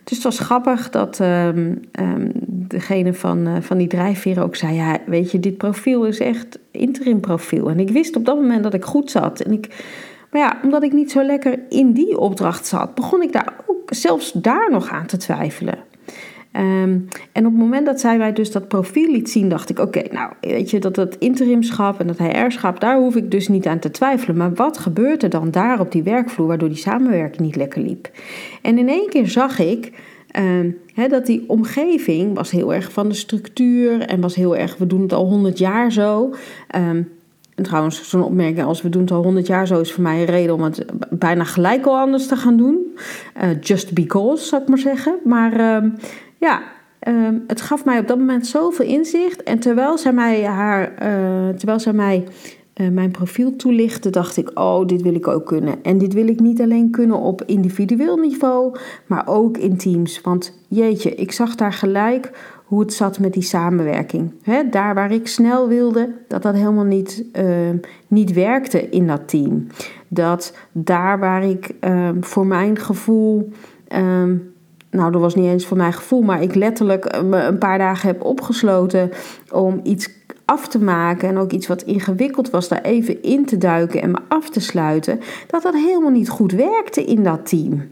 Dus 0.06 0.18
het 0.18 0.24
was 0.24 0.40
grappig 0.40 0.90
dat 0.90 1.20
um, 1.20 1.82
um, 2.00 2.32
degene 2.48 3.14
van, 3.14 3.48
uh, 3.48 3.56
van 3.60 3.78
die 3.78 3.88
drijfveren 3.88 4.44
ook 4.44 4.56
zei: 4.56 4.74
Ja, 4.74 4.98
weet 5.06 5.32
je, 5.32 5.40
dit 5.40 5.58
profiel 5.58 6.06
is 6.06 6.20
echt 6.20 6.60
interim 6.72 7.20
profiel. 7.20 7.70
En 7.70 7.80
ik 7.80 7.90
wist 7.90 8.16
op 8.16 8.26
dat 8.26 8.36
moment 8.36 8.64
dat 8.64 8.74
ik 8.74 8.84
goed 8.84 9.12
zat. 9.12 9.40
En 9.40 9.52
ik, 9.52 9.86
maar 10.32 10.42
ja, 10.42 10.60
omdat 10.64 10.84
ik 10.84 10.94
niet 10.94 11.12
zo 11.12 11.24
lekker 11.24 11.60
in 11.70 11.92
die 11.92 12.18
opdracht 12.18 12.66
zat, 12.66 12.96
begon 12.96 13.22
ik 13.22 13.32
daar 13.32 13.54
ook 13.68 13.94
zelfs 13.94 14.32
daar 14.32 14.72
nog 14.72 14.90
aan 14.90 15.06
te 15.06 15.18
twijfelen. 15.18 15.78
Um, 16.58 17.08
en 17.32 17.46
op 17.46 17.52
het 17.52 17.62
moment 17.62 17.86
dat 17.86 18.00
zij 18.00 18.18
mij 18.18 18.34
dus 18.34 18.52
dat 18.52 18.68
profiel 18.68 19.12
liet 19.12 19.30
zien, 19.30 19.50
dacht 19.50 19.70
ik: 19.70 19.80
Oké, 19.80 20.02
nou 20.12 20.32
weet 20.42 20.70
je, 20.70 20.80
dat 20.80 20.96
dat 20.96 21.16
interimschap 21.16 22.00
en 22.00 22.08
dat 22.08 22.18
HR-schap, 22.18 22.80
daar 22.80 22.98
hoef 22.98 23.16
ik 23.16 23.32
dus 23.32 23.48
niet 23.48 23.68
aan 23.68 23.80
te 23.80 23.92
twijfelen. 23.92 24.38
Maar 24.38 24.54
wat 24.54 24.78
gebeurt 24.78 25.24
er 25.24 25.30
dan 25.30 25.52
daar 25.52 25.80
op 25.80 25.92
die 25.92 26.04
werkvloer 26.04 26.48
waardoor 26.48 26.70
die 26.70 26.78
samenwerking 26.78 27.42
niet 27.42 27.56
lekker 27.56 27.82
liep? 27.82 28.10
En 28.62 28.78
in 28.78 28.90
één 28.90 29.10
keer 29.10 29.28
zag 29.28 29.60
ik. 29.60 29.92
Uh, 30.96 31.10
dat 31.10 31.26
die 31.26 31.44
omgeving 31.48 32.36
was 32.36 32.52
heel 32.52 32.74
erg 32.74 32.92
van 32.92 33.10
de 33.10 33.16
structuur 33.16 34.02
en 34.02 34.22
was 34.22 34.36
heel 34.36 34.56
erg, 34.56 34.78
we 34.78 34.88
doen 34.88 35.02
het 35.02 35.14
al 35.14 35.26
honderd 35.26 35.58
jaar 35.58 35.92
zo. 35.92 36.34
Um, 36.76 37.10
en 37.56 37.64
trouwens, 37.64 38.10
zo'n 38.10 38.24
opmerking 38.24 38.64
als 38.64 38.82
we 38.82 38.90
doen 38.90 39.02
het 39.02 39.12
al 39.12 39.24
honderd 39.24 39.48
jaar 39.48 39.68
zo 39.68 39.80
is 39.80 39.92
voor 39.92 40.04
mij 40.04 40.20
een 40.20 40.26
reden 40.26 40.56
om 40.56 40.62
het 40.62 40.86
bijna 41.10 41.44
gelijk 41.44 41.86
al 41.86 41.98
anders 41.98 42.28
te 42.28 42.36
gaan 42.36 42.58
doen. 42.58 42.98
Uh, 43.44 43.62
just 43.62 43.94
because, 43.94 44.46
zou 44.46 44.62
ik 44.62 44.68
maar 44.68 44.78
zeggen. 44.78 45.16
Maar 45.24 45.84
ja, 46.38 46.62
um, 47.08 47.44
het 47.48 47.62
gaf 47.62 47.86
mij 47.86 48.00
op 48.00 48.08
dat 48.08 48.18
moment 48.18 48.48
zoveel 48.48 48.86
inzicht. 48.86 49.44
En 49.44 49.60
terwijl 49.60 49.98
zij 49.98 50.14
mij, 50.14 50.44
haar, 50.44 50.92
uh, 50.92 51.56
terwijl 51.56 51.80
zij 51.80 51.94
mij 51.94 52.28
uh, 52.76 52.90
mijn 52.90 53.12
profiel 53.12 53.56
toelichtte, 53.56 54.10
dacht 54.10 54.38
ik: 54.38 54.52
Oh, 54.54 54.86
dit 54.88 55.02
wil 55.02 55.16
ik 55.16 55.28
ook 55.28 55.46
kunnen. 55.46 55.84
En 55.84 55.98
dit 55.98 56.14
wil 56.14 56.28
ik 56.28 56.40
niet 56.40 56.62
alleen 56.62 56.90
kunnen 56.92 57.18
op 57.18 57.44
individueel 57.46 58.18
niveau, 58.18 58.76
maar 59.06 59.28
ook 59.28 59.58
in 59.58 59.78
teams. 59.78 60.22
Want 60.22 60.60
jeetje, 60.68 61.16
ik 61.16 61.32
zag 61.32 61.56
daar 61.56 61.74
gelijk 61.74 62.32
hoe 62.66 62.80
het 62.80 62.94
zat 62.94 63.20
met 63.20 63.34
die 63.34 63.44
samenwerking. 63.44 64.34
He, 64.42 64.70
daar 64.70 64.94
waar 64.94 65.12
ik 65.12 65.28
snel 65.28 65.68
wilde, 65.68 66.16
dat 66.28 66.42
dat 66.42 66.56
helemaal 66.56 66.84
niet, 66.84 67.26
uh, 67.34 67.46
niet 68.08 68.34
werkte 68.34 68.90
in 68.90 69.08
dat 69.08 69.28
team. 69.28 69.68
Dat 70.08 70.58
daar 70.72 71.20
waar 71.20 71.44
ik 71.44 71.72
uh, 71.82 72.10
voor 72.20 72.46
mijn 72.48 72.78
gevoel. 72.78 73.52
Nou, 74.96 75.12
dat 75.12 75.22
was 75.22 75.36
niet 75.36 75.46
eens 75.46 75.66
voor 75.66 75.78
mijn 75.78 75.94
gevoel, 75.94 76.22
maar 76.22 76.42
ik 76.42 76.56
letterlijk 76.56 77.22
me 77.24 77.42
een 77.42 77.58
paar 77.58 77.78
dagen 77.78 78.08
heb 78.08 78.24
opgesloten 78.24 79.12
om 79.52 79.80
iets 79.84 80.10
af 80.46 80.68
te 80.68 80.80
maken 80.80 81.30
en 81.30 81.38
ook 81.38 81.52
iets 81.52 81.68
wat 81.68 81.82
ingewikkeld 81.82 82.50
was, 82.50 82.68
daar 82.68 82.82
even 82.82 83.24
in 83.24 83.46
te 83.46 83.58
duiken 83.58 84.02
en 84.02 84.12
me 84.12 84.18
af 84.28 84.50
te 84.50 84.60
sluiten, 84.60 85.20
dat 85.48 85.64
dat 85.64 85.74
helemaal 85.74 86.10
niet 86.10 86.30
goed 86.30 86.52
werkte 86.52 87.06
in 87.06 87.24
dat 87.24 87.46
team. 87.50 87.90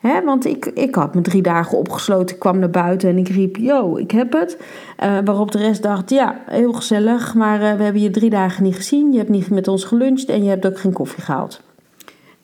He, 0.00 0.24
want 0.24 0.44
ik, 0.44 0.66
ik 0.66 0.94
had 0.94 1.14
me 1.14 1.20
drie 1.20 1.42
dagen 1.42 1.78
opgesloten, 1.78 2.38
kwam 2.38 2.58
naar 2.58 2.70
buiten 2.70 3.08
en 3.08 3.18
ik 3.18 3.28
riep: 3.28 3.56
Yo, 3.56 3.96
ik 3.96 4.10
heb 4.10 4.32
het. 4.32 4.58
Uh, 5.04 5.18
waarop 5.24 5.52
de 5.52 5.58
rest 5.58 5.82
dacht: 5.82 6.10
Ja, 6.10 6.40
heel 6.46 6.72
gezellig, 6.72 7.34
maar 7.34 7.62
uh, 7.62 7.76
we 7.76 7.82
hebben 7.82 8.02
je 8.02 8.10
drie 8.10 8.30
dagen 8.30 8.62
niet 8.62 8.76
gezien. 8.76 9.12
Je 9.12 9.18
hebt 9.18 9.30
niet 9.30 9.50
met 9.50 9.68
ons 9.68 9.84
geluncht 9.84 10.28
en 10.28 10.42
je 10.42 10.48
hebt 10.48 10.66
ook 10.66 10.78
geen 10.78 10.92
koffie 10.92 11.22
gehaald. 11.22 11.60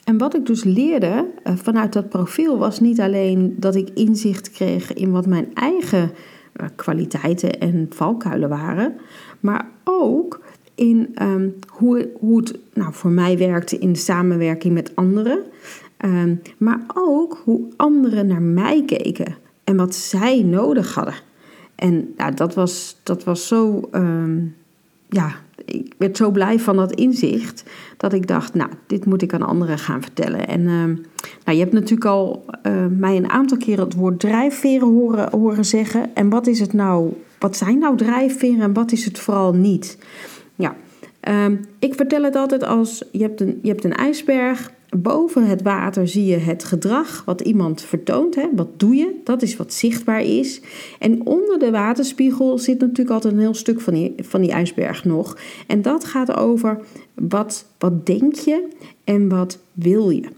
En 0.05 0.19
wat 0.19 0.35
ik 0.35 0.47
dus 0.47 0.65
leerde 0.65 1.31
uh, 1.47 1.57
vanuit 1.57 1.93
dat 1.93 2.09
profiel 2.09 2.59
was 2.59 2.81
niet 2.81 3.01
alleen 3.01 3.57
dat 3.59 3.75
ik 3.75 3.91
inzicht 3.95 4.51
kreeg 4.51 4.93
in 4.93 5.11
wat 5.11 5.27
mijn 5.27 5.55
eigen 5.55 6.11
kwaliteiten 6.77 7.61
en 7.61 7.87
valkuilen 7.91 8.49
waren, 8.49 8.95
maar 9.41 9.69
ook 9.85 10.41
in 10.75 11.15
um, 11.23 11.55
hoe, 11.67 12.11
hoe 12.19 12.39
het 12.39 12.59
nou, 12.75 12.93
voor 12.95 13.11
mij 13.11 13.39
werkte 13.39 13.79
in 13.79 13.93
de 13.93 13.99
samenwerking 13.99 14.75
met 14.75 14.97
anderen. 14.97 15.43
Um, 16.05 16.41
maar 16.59 16.81
ook 16.95 17.41
hoe 17.45 17.61
anderen 17.77 18.27
naar 18.27 18.43
mij 18.43 18.85
keken 18.85 19.37
en 19.65 19.77
wat 19.77 19.95
zij 19.95 20.43
nodig 20.43 20.95
hadden. 20.95 21.15
En 21.75 22.15
nou, 22.17 22.35
dat, 22.35 22.55
was, 22.55 22.97
dat 23.03 23.25
was 23.25 23.49
zo, 23.49 23.89
um, 23.93 24.55
ja, 25.09 25.35
ik 25.65 25.95
werd 25.99 26.17
zo 26.17 26.31
blij 26.31 26.59
van 26.59 26.77
dat 26.77 26.93
inzicht 26.93 27.65
dat 27.97 28.13
ik 28.13 28.27
dacht, 28.27 28.55
nou, 28.55 28.71
dit 28.87 29.05
moet 29.05 29.23
ik 29.23 29.35
aan 29.35 29.43
anderen 29.43 29.79
gaan 29.79 30.03
vertellen. 30.03 30.49
En 30.49 30.61
uh, 30.61 30.85
nou, 31.45 31.57
je 31.57 31.59
hebt 31.59 31.73
natuurlijk 31.73 32.05
al 32.05 32.45
uh, 32.63 32.87
mij 32.99 33.17
een 33.17 33.31
aantal 33.31 33.57
keren 33.57 33.85
het 33.85 33.95
woord 33.95 34.21
drijfveren 34.21 34.89
horen, 34.89 35.31
horen 35.31 35.65
zeggen. 35.65 36.15
En 36.15 36.29
wat 36.29 36.47
is 36.47 36.61
het 36.61 36.73
nou, 36.73 37.13
wat 37.39 37.57
zijn 37.57 37.79
nou 37.79 37.97
drijfveren 37.97 38.61
en 38.61 38.73
wat 38.73 38.93
is 38.93 39.05
het 39.05 39.19
vooral 39.19 39.55
niet? 39.55 39.99
Ja, 40.55 40.77
um, 41.29 41.61
ik 41.79 41.95
vertel 41.95 42.23
het 42.23 42.37
altijd 42.37 42.65
als, 42.65 43.05
je 43.13 43.23
hebt 43.23 43.41
een, 43.41 43.59
je 43.63 43.69
hebt 43.69 43.85
een 43.85 43.95
ijsberg 43.95 44.73
Boven 44.97 45.47
het 45.47 45.63
water 45.63 46.09
zie 46.09 46.25
je 46.25 46.37
het 46.37 46.65
gedrag 46.65 47.25
wat 47.25 47.41
iemand 47.41 47.83
vertoont. 47.83 48.35
Hè? 48.35 48.49
Wat 48.55 48.69
doe 48.79 48.95
je? 48.95 49.21
Dat 49.25 49.43
is 49.43 49.57
wat 49.57 49.73
zichtbaar 49.73 50.23
is. 50.23 50.61
En 50.99 51.27
onder 51.27 51.59
de 51.59 51.71
waterspiegel 51.71 52.59
zit 52.59 52.81
natuurlijk 52.81 53.11
altijd 53.11 53.35
een 53.35 53.41
heel 53.41 53.55
stuk 53.55 53.81
van 53.81 53.95
die, 53.95 54.15
van 54.17 54.41
die 54.41 54.51
ijsberg 54.51 55.05
nog. 55.05 55.39
En 55.67 55.83
dat 55.83 56.05
gaat 56.05 56.37
over 56.37 56.81
wat, 57.15 57.67
wat 57.79 58.07
denk 58.07 58.35
je 58.35 58.69
en 59.05 59.29
wat 59.29 59.59
wil 59.73 60.11
je. 60.11 60.29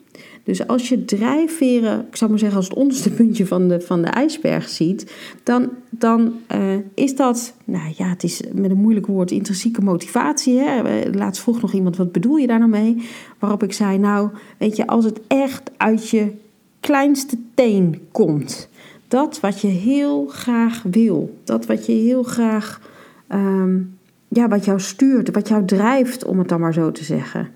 Dus 0.45 0.67
als 0.67 0.89
je 0.89 1.05
drijfveren, 1.05 2.07
ik 2.11 2.17
zou 2.17 2.31
maar 2.31 2.39
zeggen 2.39 2.59
als 2.59 2.69
het 2.69 2.77
onderste 2.77 3.11
puntje 3.11 3.47
van 3.47 3.69
de, 3.69 3.81
van 3.81 4.03
de 4.03 4.09
ijsberg 4.09 4.69
ziet, 4.69 5.13
dan, 5.43 5.71
dan 5.91 6.33
uh, 6.55 6.75
is 6.95 7.17
dat, 7.17 7.55
nou 7.65 7.93
ja, 7.97 8.09
het 8.09 8.23
is 8.23 8.41
met 8.53 8.71
een 8.71 8.77
moeilijk 8.81 9.07
woord 9.07 9.31
intrinsieke 9.31 9.83
motivatie. 9.83 10.59
Hè? 10.59 10.83
Laatst 11.13 11.43
vroeg 11.43 11.61
nog 11.61 11.73
iemand, 11.73 11.97
wat 11.97 12.13
bedoel 12.13 12.37
je 12.37 12.47
daar 12.47 12.59
nou 12.59 12.71
mee? 12.71 13.09
Waarop 13.39 13.63
ik 13.63 13.73
zei, 13.73 13.99
nou, 13.99 14.29
weet 14.59 14.77
je, 14.77 14.87
als 14.87 15.05
het 15.05 15.21
echt 15.27 15.71
uit 15.77 16.09
je 16.09 16.33
kleinste 16.81 17.37
teen 17.55 18.01
komt, 18.13 18.69
dat 19.09 19.41
wat 19.41 19.61
je 19.61 19.69
heel 19.69 20.27
graag 20.27 20.83
wil, 20.83 21.39
dat 21.45 21.67
wat 21.67 21.87
je 21.87 21.93
heel 21.93 22.23
graag, 22.23 22.81
um, 23.29 23.97
ja, 24.29 24.49
wat 24.49 24.65
jou 24.65 24.81
stuurt, 24.81 25.35
wat 25.35 25.49
jou 25.49 25.65
drijft, 25.65 26.25
om 26.25 26.39
het 26.39 26.49
dan 26.49 26.61
maar 26.61 26.73
zo 26.73 26.93
te 26.93 27.05
zeggen. 27.05 27.49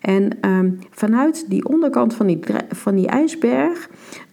En 0.00 0.48
um, 0.48 0.78
vanuit 0.90 1.44
die 1.48 1.68
onderkant 1.68 2.14
van 2.14 2.26
die, 2.26 2.38
van 2.68 2.94
die 2.94 3.06
ijsberg 3.06 3.90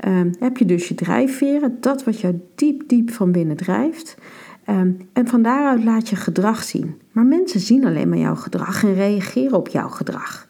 um, 0.07 0.31
heb 0.39 0.57
je 0.57 0.65
dus 0.65 0.87
je 0.87 0.95
drijfveren, 0.95 1.77
dat 1.79 2.03
wat 2.03 2.19
jou 2.19 2.39
diep, 2.55 2.83
diep 2.87 3.11
van 3.11 3.31
binnen 3.31 3.57
drijft. 3.57 4.17
Um, 4.69 4.97
en 5.13 5.27
van 5.27 5.41
daaruit 5.41 5.83
laat 5.83 6.09
je 6.09 6.15
gedrag 6.15 6.63
zien. 6.63 6.95
Maar 7.11 7.25
mensen 7.25 7.59
zien 7.59 7.85
alleen 7.85 8.09
maar 8.09 8.17
jouw 8.17 8.35
gedrag 8.35 8.83
en 8.83 8.93
reageren 8.93 9.57
op 9.57 9.67
jouw 9.67 9.89
gedrag. 9.89 10.45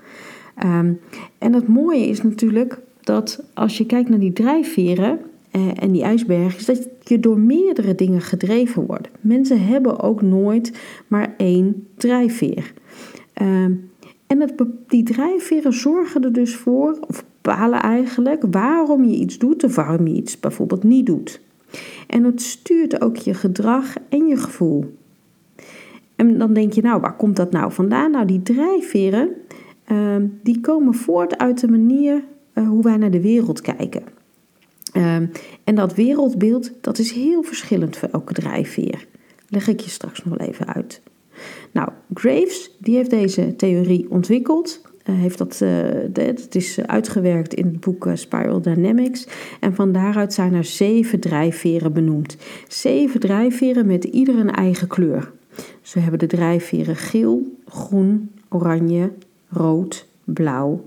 en 1.38 1.54
het 1.54 1.68
mooie 1.68 2.08
is 2.08 2.22
natuurlijk 2.22 2.80
dat 3.02 3.44
als 3.54 3.78
je 3.78 3.86
kijkt 3.86 4.10
naar 4.10 4.20
die 4.20 4.34
drijfveren 4.34 5.20
uh, 5.56 5.72
en 5.76 5.92
die 5.92 6.04
ijsberg, 6.04 6.58
is 6.58 6.66
dat 6.66 6.88
je 7.04 7.20
door 7.20 7.40
meerdere 7.40 7.96
dingen 7.96 8.22
gedreven 8.22 8.86
wordt. 8.86 9.10
Mensen 9.22 9.66
hebben 9.66 10.00
ook 10.00 10.22
nooit 10.22 10.80
maar 11.08 11.34
één 11.38 11.88
drijfveer. 11.98 12.74
Um, 13.42 13.90
en 14.28 14.40
het, 14.40 14.54
die 14.88 15.04
drijfveren 15.04 15.74
zorgen 15.74 16.24
er 16.24 16.34
dus 16.34 16.56
voor, 16.56 16.98
of 17.08 17.26
bepalen 17.42 17.82
eigenlijk 17.82 18.44
waarom 18.52 19.04
je 19.04 19.16
iets 19.16 19.38
doet 19.38 19.64
of 19.64 19.76
waarom 19.76 20.08
je 20.08 20.14
iets 20.14 20.40
bijvoorbeeld 20.40 20.84
niet 20.84 21.06
doet. 21.06 21.42
En 22.08 22.24
het 22.24 22.42
stuurt 22.42 23.02
ook 23.02 23.16
je 23.16 23.34
gedrag 23.34 23.96
en 24.10 24.28
je 24.28 24.38
gevoel. 24.38 24.96
En 26.16 26.38
dan 26.38 26.54
denk 26.54 26.74
je, 26.74 26.82
nou, 26.82 27.02
waar 27.02 27.16
komt 27.16 27.36
dat 27.36 27.52
nou 27.52 27.72
vandaan? 27.72 28.12
Nou, 28.12 28.26
die 28.26 28.42
drijfveren, 28.42 29.30
ehm, 29.86 30.28
die 30.44 30.62
komen 30.62 30.94
voort 30.94 31.38
uit 31.38 31.60
de 31.60 31.68
manier 31.68 32.24
uh, 32.54 32.68
hoe 32.68 32.84
wij 32.84 32.98
naar 32.98 33.12
de 33.12 33.22
wereld 33.22 33.62
kijken. 33.62 34.04
Ehm, 34.92 35.26
en 35.64 35.76
dat 35.76 35.94
wereldbeeld, 35.94 36.72
dat 36.82 36.98
is 36.98 37.12
heel 37.12 37.44
verschillend 37.44 37.98
voor 37.98 38.10
elke 38.12 38.34
drijfveer. 38.34 39.08
Leg 39.50 39.68
ik 39.68 39.80
je 39.80 39.90
straks 39.90 40.24
nog 40.24 40.38
even 40.38 40.74
uit. 40.74 41.02
Nou, 41.72 41.90
Graves, 42.14 42.72
die 42.80 42.96
heeft 42.96 43.10
deze 43.10 43.56
theorie 43.56 44.06
ontwikkeld. 44.10 44.82
Heeft 45.04 45.38
dat, 45.38 45.60
uh, 45.64 45.70
het 46.14 46.56
is 46.56 46.80
uitgewerkt 46.86 47.54
in 47.54 47.66
het 47.66 47.80
boek 47.80 48.10
Spiral 48.14 48.62
Dynamics. 48.62 49.28
En 49.60 49.76
van 49.76 49.92
daaruit 49.92 50.34
zijn 50.34 50.54
er 50.54 50.64
zeven 50.64 51.20
drijfveren 51.20 51.94
benoemd. 51.94 52.38
Zeven 52.68 53.20
drijfveren 53.20 53.86
met 53.86 54.04
ieder 54.04 54.36
een 54.36 54.52
eigen 54.52 54.88
kleur. 54.88 55.32
We 55.94 56.00
hebben 56.00 56.20
de 56.20 56.28
drijfveren 56.28 56.96
geel, 56.96 57.58
groen, 57.68 58.32
oranje, 58.50 59.12
rood, 59.50 60.08
blauw, 60.24 60.84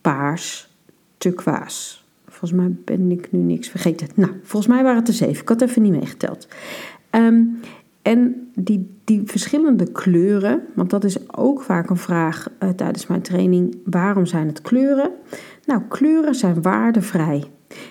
paars, 0.00 0.74
turquoise. 1.18 1.96
Volgens 2.28 2.52
mij 2.52 2.70
ben 2.84 3.10
ik 3.10 3.32
nu 3.32 3.38
niks 3.38 3.68
vergeten. 3.68 4.08
Nou, 4.14 4.32
volgens 4.42 4.72
mij 4.72 4.82
waren 4.82 4.98
het 4.98 5.08
er 5.08 5.14
zeven. 5.14 5.42
Ik 5.42 5.48
had 5.48 5.62
even 5.62 5.82
niet 5.82 5.92
meegeteld. 5.92 6.48
Um, 7.10 7.60
en 8.02 8.45
die, 8.58 8.98
die 9.04 9.22
verschillende 9.24 9.92
kleuren, 9.92 10.62
want 10.74 10.90
dat 10.90 11.04
is 11.04 11.32
ook 11.36 11.62
vaak 11.62 11.90
een 11.90 11.96
vraag 11.96 12.48
uh, 12.62 12.68
tijdens 12.68 13.06
mijn 13.06 13.22
training: 13.22 13.76
waarom 13.84 14.26
zijn 14.26 14.46
het 14.46 14.60
kleuren? 14.60 15.10
Nou, 15.64 15.82
kleuren 15.88 16.34
zijn 16.34 16.62
waardevrij. 16.62 17.44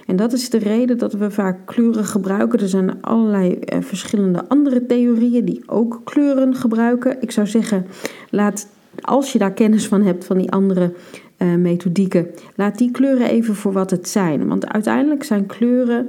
En 0.06 0.16
dat 0.16 0.34
is 0.34 0.50
de 0.50 0.58
reden 0.58 0.98
dat 0.98 1.14
we 1.14 1.32
vaak 1.32 1.66
kleuren 1.66 2.06
gebruiken. 2.06 2.60
Er 2.60 2.68
zijn 2.68 3.02
allerlei 3.02 3.60
uh, 3.60 3.82
verschillende 3.82 4.48
andere 4.48 4.86
theorieën 4.86 5.46
die 5.46 5.64
ook 5.66 6.02
kleuren 6.04 6.56
gebruiken. 6.56 7.22
Ik 7.22 7.32
zou 7.32 7.48
zeggen, 7.48 7.86
laat, 8.30 8.68
als 9.02 9.34
je 9.34 9.40
daar 9.40 9.54
kennis 9.54 9.88
van 9.88 10.02
hebt 10.02 10.26
van 10.26 10.38
die 10.38 10.52
andere 10.52 10.94
uh, 11.38 11.56
methodieken, 11.56 12.28
laat 12.56 12.78
die 12.78 12.92
kleuren 12.92 13.30
even 13.30 13.56
voor 13.56 13.72
wat 13.72 13.92
het 13.92 14.10
zijn. 14.10 14.48
Want 14.48 14.68
uiteindelijk 14.68 15.24
zijn 15.24 15.46
kleuren 15.46 16.08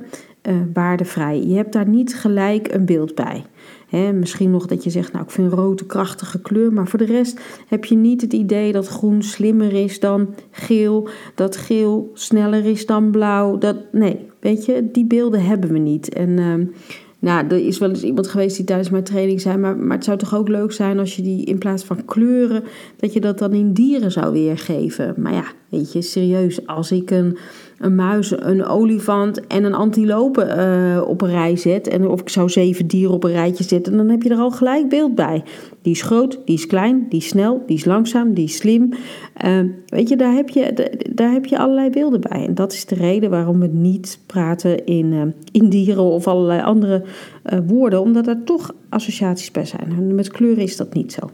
waardevrij. 0.72 1.46
Je 1.46 1.56
hebt 1.56 1.72
daar 1.72 1.88
niet 1.88 2.14
gelijk 2.14 2.72
een 2.72 2.84
beeld 2.84 3.14
bij 3.14 3.44
misschien 3.90 4.50
nog 4.50 4.66
dat 4.66 4.84
je 4.84 4.90
zegt, 4.90 5.12
nou 5.12 5.24
ik 5.24 5.30
vind 5.30 5.52
rood 5.52 5.80
een 5.80 5.86
krachtige 5.86 6.40
kleur, 6.40 6.72
maar 6.72 6.88
voor 6.88 6.98
de 6.98 7.04
rest 7.04 7.40
heb 7.68 7.84
je 7.84 7.96
niet 7.96 8.20
het 8.20 8.32
idee 8.32 8.72
dat 8.72 8.86
groen 8.86 9.22
slimmer 9.22 9.72
is 9.72 10.00
dan 10.00 10.34
geel, 10.50 11.08
dat 11.34 11.56
geel 11.56 12.10
sneller 12.14 12.64
is 12.64 12.86
dan 12.86 13.10
blauw. 13.10 13.58
Dat, 13.58 13.76
nee, 13.92 14.18
weet 14.40 14.64
je, 14.64 14.88
die 14.92 15.04
beelden 15.04 15.44
hebben 15.44 15.72
we 15.72 15.78
niet. 15.78 16.08
En 16.08 16.28
uh, 16.28 16.54
nou, 17.18 17.46
er 17.46 17.66
is 17.66 17.78
wel 17.78 17.88
eens 17.88 18.02
iemand 18.02 18.26
geweest 18.26 18.56
die 18.56 18.64
tijdens 18.64 18.90
mijn 18.90 19.04
training 19.04 19.40
zei, 19.40 19.56
maar, 19.56 19.76
maar 19.76 19.96
het 19.96 20.04
zou 20.04 20.18
toch 20.18 20.34
ook 20.34 20.48
leuk 20.48 20.72
zijn 20.72 20.98
als 20.98 21.16
je 21.16 21.22
die 21.22 21.44
in 21.44 21.58
plaats 21.58 21.84
van 21.84 22.04
kleuren, 22.04 22.64
dat 22.96 23.12
je 23.12 23.20
dat 23.20 23.38
dan 23.38 23.52
in 23.52 23.72
dieren 23.72 24.12
zou 24.12 24.32
weergeven. 24.32 25.14
Maar 25.16 25.32
ja, 25.32 25.44
weet 25.68 25.92
je, 25.92 26.02
serieus, 26.02 26.66
als 26.66 26.92
ik 26.92 27.10
een 27.10 27.38
een 27.78 27.94
muis, 27.94 28.30
een 28.40 28.64
olifant 28.64 29.46
en 29.46 29.64
een 29.64 29.74
antilope 29.74 30.44
uh, 30.44 31.08
op 31.08 31.22
een 31.22 31.30
rij 31.30 31.56
zet. 31.56 31.88
En 31.88 32.08
of 32.08 32.20
ik 32.20 32.28
zou 32.28 32.48
zeven 32.48 32.86
dieren 32.86 33.14
op 33.14 33.24
een 33.24 33.32
rijtje 33.32 33.64
zetten, 33.64 33.96
dan 33.96 34.08
heb 34.08 34.22
je 34.22 34.30
er 34.30 34.38
al 34.38 34.50
gelijk 34.50 34.88
beeld 34.88 35.14
bij. 35.14 35.42
Die 35.82 35.92
is 35.92 36.02
groot, 36.02 36.38
die 36.44 36.54
is 36.54 36.66
klein, 36.66 37.06
die 37.08 37.20
is 37.20 37.28
snel, 37.28 37.62
die 37.66 37.76
is 37.76 37.84
langzaam, 37.84 38.34
die 38.34 38.44
is 38.44 38.56
slim. 38.56 38.92
Uh, 39.44 39.60
weet 39.86 40.08
je, 40.08 40.16
daar 40.16 40.34
heb 40.34 40.48
je, 40.48 40.90
daar 41.10 41.32
heb 41.32 41.46
je 41.46 41.58
allerlei 41.58 41.90
beelden 41.90 42.20
bij. 42.20 42.46
En 42.46 42.54
dat 42.54 42.72
is 42.72 42.86
de 42.86 42.94
reden 42.94 43.30
waarom 43.30 43.60
we 43.60 43.66
niet 43.66 44.18
praten 44.26 44.84
in, 44.84 45.12
uh, 45.12 45.22
in 45.52 45.68
dieren 45.68 46.02
of 46.02 46.26
allerlei 46.26 46.62
andere 46.62 47.04
woorden, 47.66 48.00
omdat 48.00 48.26
er 48.26 48.44
toch 48.44 48.74
associaties 48.88 49.50
bij 49.50 49.64
zijn. 49.64 50.14
Met 50.14 50.30
kleuren 50.30 50.62
is 50.62 50.76
dat 50.76 50.94
niet 50.94 51.12
zo. 51.12 51.30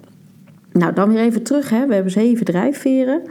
Nou, 0.73 0.93
dan 0.93 1.09
weer 1.09 1.19
even 1.19 1.43
terug. 1.43 1.71
Hè. 1.71 1.87
We 1.87 1.95
hebben 1.95 2.12
zeven 2.12 2.45
drijfveren. 2.45 3.23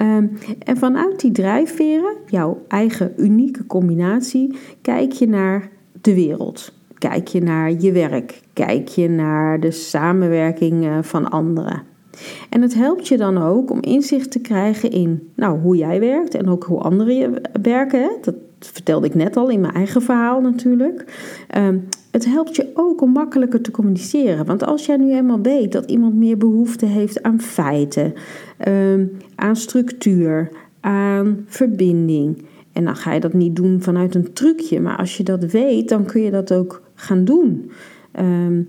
Um, 0.00 0.38
en 0.64 0.76
vanuit 0.76 1.20
die 1.20 1.32
drijfveren, 1.32 2.14
jouw 2.26 2.62
eigen 2.68 3.12
unieke 3.16 3.66
combinatie, 3.66 4.56
kijk 4.82 5.12
je 5.12 5.28
naar 5.28 5.68
de 6.00 6.14
wereld. 6.14 6.72
Kijk 6.98 7.28
je 7.28 7.42
naar 7.42 7.72
je 7.72 7.92
werk. 7.92 8.40
Kijk 8.52 8.88
je 8.88 9.08
naar 9.08 9.60
de 9.60 9.70
samenwerking 9.70 10.84
eh, 10.84 10.98
van 11.02 11.30
anderen. 11.30 11.82
En 12.50 12.62
het 12.62 12.74
helpt 12.74 13.08
je 13.08 13.16
dan 13.16 13.38
ook 13.38 13.70
om 13.70 13.80
inzicht 13.80 14.30
te 14.30 14.40
krijgen 14.40 14.90
in 14.90 15.30
nou, 15.34 15.58
hoe 15.58 15.76
jij 15.76 16.00
werkt 16.00 16.34
en 16.34 16.48
ook 16.48 16.64
hoe 16.64 16.80
anderen 16.80 17.40
werken. 17.62 18.00
Hè. 18.00 18.08
Dat 18.20 18.34
vertelde 18.58 19.06
ik 19.06 19.14
net 19.14 19.36
al 19.36 19.48
in 19.48 19.60
mijn 19.60 19.74
eigen 19.74 20.02
verhaal 20.02 20.40
natuurlijk. 20.40 21.04
Um, 21.56 21.88
het 22.10 22.24
helpt 22.24 22.56
je 22.56 22.70
ook 22.74 23.00
om 23.00 23.10
makkelijker 23.10 23.60
te 23.60 23.70
communiceren. 23.70 24.46
Want 24.46 24.64
als 24.64 24.86
jij 24.86 24.96
nu 24.96 25.12
eenmaal 25.12 25.40
weet 25.40 25.72
dat 25.72 25.90
iemand 25.90 26.14
meer 26.14 26.36
behoefte 26.36 26.86
heeft 26.86 27.22
aan 27.22 27.40
feiten, 27.40 28.14
ehm, 28.56 29.06
aan 29.34 29.56
structuur, 29.56 30.50
aan 30.80 31.44
verbinding. 31.46 32.42
En 32.72 32.84
dan 32.84 32.96
ga 32.96 33.12
je 33.12 33.20
dat 33.20 33.32
niet 33.32 33.56
doen 33.56 33.82
vanuit 33.82 34.14
een 34.14 34.32
trucje, 34.32 34.80
maar 34.80 34.96
als 34.96 35.16
je 35.16 35.22
dat 35.22 35.44
weet, 35.44 35.88
dan 35.88 36.04
kun 36.04 36.22
je 36.22 36.30
dat 36.30 36.52
ook 36.52 36.82
gaan 36.94 37.24
doen. 37.24 37.70
Um, 38.18 38.68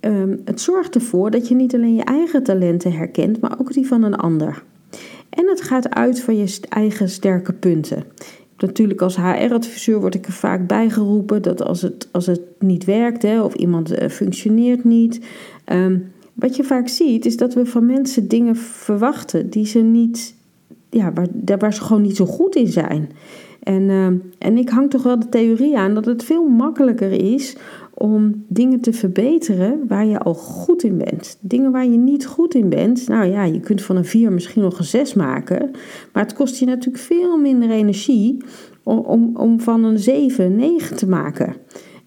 um, 0.00 0.40
het 0.44 0.60
zorgt 0.60 0.94
ervoor 0.94 1.30
dat 1.30 1.48
je 1.48 1.54
niet 1.54 1.74
alleen 1.74 1.94
je 1.94 2.04
eigen 2.04 2.42
talenten 2.42 2.92
herkent, 2.92 3.40
maar 3.40 3.56
ook 3.60 3.72
die 3.72 3.86
van 3.86 4.02
een 4.02 4.16
ander. 4.16 4.62
En 5.30 5.48
het 5.48 5.60
gaat 5.60 5.94
uit 5.94 6.20
van 6.20 6.36
je 6.36 6.58
eigen 6.68 7.08
sterke 7.08 7.52
punten. 7.52 8.04
Natuurlijk 8.58 9.00
als 9.00 9.16
HR-adviseur 9.16 10.00
word 10.00 10.14
ik 10.14 10.26
er 10.26 10.32
vaak 10.32 10.66
bijgeroepen 10.66 11.42
dat 11.42 11.62
als 11.62 11.82
het, 11.82 12.08
als 12.12 12.26
het 12.26 12.40
niet 12.58 12.84
werkt 12.84 13.22
hè, 13.22 13.42
of 13.42 13.54
iemand 13.54 13.92
uh, 13.92 14.08
functioneert 14.08 14.84
niet. 14.84 15.20
Um, 15.72 16.12
wat 16.34 16.56
je 16.56 16.64
vaak 16.64 16.88
ziet 16.88 17.26
is 17.26 17.36
dat 17.36 17.54
we 17.54 17.66
van 17.66 17.86
mensen 17.86 18.28
dingen 18.28 18.56
verwachten 18.56 19.50
die 19.50 19.66
ze 19.66 19.78
niet, 19.78 20.34
ja, 20.90 21.12
waar, 21.12 21.28
waar 21.58 21.74
ze 21.74 21.82
gewoon 21.82 22.02
niet 22.02 22.16
zo 22.16 22.26
goed 22.26 22.56
in 22.56 22.68
zijn. 22.68 23.10
En, 23.62 23.82
uh, 23.82 24.06
en 24.38 24.56
ik 24.56 24.68
hang 24.68 24.90
toch 24.90 25.02
wel 25.02 25.18
de 25.18 25.28
theorie 25.28 25.78
aan 25.78 25.94
dat 25.94 26.04
het 26.04 26.24
veel 26.24 26.48
makkelijker 26.48 27.12
is 27.12 27.56
om 27.98 28.44
dingen 28.48 28.80
te 28.80 28.92
verbeteren 28.92 29.84
waar 29.88 30.06
je 30.06 30.18
al 30.18 30.34
goed 30.34 30.82
in 30.82 30.98
bent. 30.98 31.38
Dingen 31.40 31.72
waar 31.72 31.86
je 31.86 31.96
niet 31.96 32.26
goed 32.26 32.54
in 32.54 32.68
bent, 32.68 33.08
nou 33.08 33.24
ja, 33.24 33.44
je 33.44 33.60
kunt 33.60 33.82
van 33.82 33.96
een 33.96 34.04
4 34.04 34.32
misschien 34.32 34.62
nog 34.62 34.78
een 34.78 34.84
6 34.84 35.14
maken, 35.14 35.70
maar 36.12 36.22
het 36.22 36.34
kost 36.34 36.58
je 36.58 36.66
natuurlijk 36.66 37.04
veel 37.04 37.38
minder 37.38 37.70
energie 37.70 38.36
om, 38.82 38.98
om, 38.98 39.36
om 39.36 39.60
van 39.60 39.84
een 39.84 39.98
7 39.98 40.56
9 40.56 40.96
te 40.96 41.08
maken. 41.08 41.54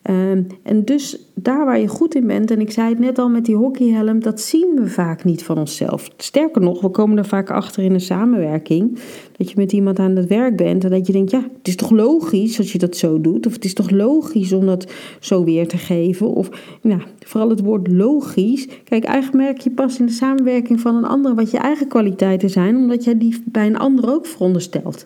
Ehm, 0.09 0.43
en 0.63 0.85
dus 0.85 1.19
daar 1.35 1.65
waar 1.65 1.79
je 1.79 1.87
goed 1.87 2.15
in 2.15 2.27
bent, 2.27 2.51
en 2.51 2.59
ik 2.59 2.71
zei 2.71 2.89
het 2.89 2.99
net 2.99 3.19
al 3.19 3.29
met 3.29 3.45
die 3.45 3.55
hockeyhelm, 3.55 4.19
dat 4.19 4.41
zien 4.41 4.71
we 4.75 4.87
vaak 4.87 5.23
niet 5.23 5.43
van 5.43 5.57
onszelf. 5.57 6.09
Sterker 6.17 6.61
nog, 6.61 6.81
we 6.81 6.89
komen 6.89 7.17
er 7.17 7.25
vaak 7.25 7.49
achter 7.49 7.83
in 7.83 7.93
een 7.93 8.01
samenwerking. 8.01 8.99
Dat 9.37 9.49
je 9.49 9.53
met 9.57 9.71
iemand 9.71 9.99
aan 9.99 10.15
het 10.15 10.27
werk 10.27 10.57
bent 10.57 10.83
en 10.83 10.89
dat 10.89 11.07
je 11.07 11.13
denkt, 11.13 11.31
ja, 11.31 11.41
het 11.57 11.67
is 11.67 11.75
toch 11.75 11.89
logisch 11.89 12.57
als 12.57 12.71
je 12.71 12.77
dat 12.77 12.97
zo 12.97 13.21
doet. 13.21 13.45
Of 13.45 13.53
het 13.53 13.65
is 13.65 13.73
toch 13.73 13.89
logisch 13.89 14.53
om 14.53 14.65
dat 14.65 14.91
zo 15.19 15.43
weer 15.43 15.67
te 15.67 15.77
geven. 15.77 16.27
Of 16.27 16.49
nou, 16.81 17.01
vooral 17.19 17.49
het 17.49 17.61
woord 17.61 17.87
logisch. 17.87 18.67
Kijk, 18.83 19.03
eigenlijk 19.03 19.43
merk 19.43 19.59
je 19.59 19.69
pas 19.69 19.99
in 19.99 20.05
de 20.05 20.11
samenwerking 20.11 20.79
van 20.79 20.95
een 20.95 21.05
ander 21.05 21.35
wat 21.35 21.51
je 21.51 21.57
eigen 21.57 21.87
kwaliteiten 21.87 22.49
zijn, 22.49 22.75
omdat 22.75 23.03
jij 23.03 23.17
die 23.17 23.43
bij 23.45 23.65
een 23.65 23.79
ander 23.79 24.13
ook 24.13 24.25
veronderstelt. 24.25 25.05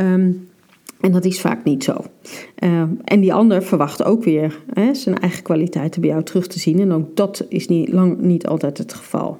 Um, 0.00 0.50
en 1.02 1.12
dat 1.12 1.24
is 1.24 1.40
vaak 1.40 1.64
niet 1.64 1.84
zo. 1.84 1.96
Uh, 2.64 2.82
en 3.04 3.20
die 3.20 3.34
ander 3.34 3.62
verwacht 3.62 4.04
ook 4.04 4.24
weer 4.24 4.62
hè, 4.72 4.94
zijn 4.94 5.18
eigen 5.18 5.42
kwaliteiten 5.42 6.00
bij 6.00 6.10
jou 6.10 6.22
terug 6.22 6.46
te 6.46 6.58
zien. 6.58 6.80
En 6.80 6.92
ook 6.92 7.16
dat 7.16 7.46
is 7.48 7.68
niet, 7.68 7.92
lang 7.92 8.18
niet 8.20 8.46
altijd 8.46 8.78
het 8.78 8.94
geval. 8.94 9.38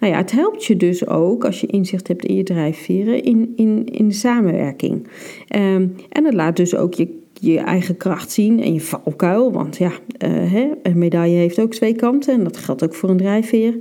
Nou 0.00 0.12
ja, 0.12 0.18
het 0.18 0.30
helpt 0.30 0.64
je 0.64 0.76
dus 0.76 1.06
ook 1.06 1.44
als 1.44 1.60
je 1.60 1.66
inzicht 1.66 2.08
hebt 2.08 2.24
in 2.24 2.34
je 2.34 2.42
drijfveren 2.42 3.22
in, 3.22 3.52
in, 3.56 3.86
in 3.86 4.08
de 4.08 4.14
samenwerking. 4.14 5.08
Um, 5.56 5.96
en 6.08 6.24
het 6.24 6.34
laat 6.34 6.56
dus 6.56 6.76
ook 6.76 6.94
je, 6.94 7.18
je 7.32 7.58
eigen 7.58 7.96
kracht 7.96 8.30
zien 8.30 8.62
en 8.62 8.72
je 8.72 8.80
valkuil. 8.80 9.52
Want 9.52 9.76
ja, 9.76 9.90
uh, 9.90 10.52
hè, 10.52 10.70
een 10.82 10.98
medaille 10.98 11.36
heeft 11.36 11.60
ook 11.60 11.74
twee 11.74 11.94
kanten 11.94 12.34
en 12.34 12.44
dat 12.44 12.56
geldt 12.56 12.84
ook 12.84 12.94
voor 12.94 13.08
een 13.08 13.16
drijfveer. 13.16 13.76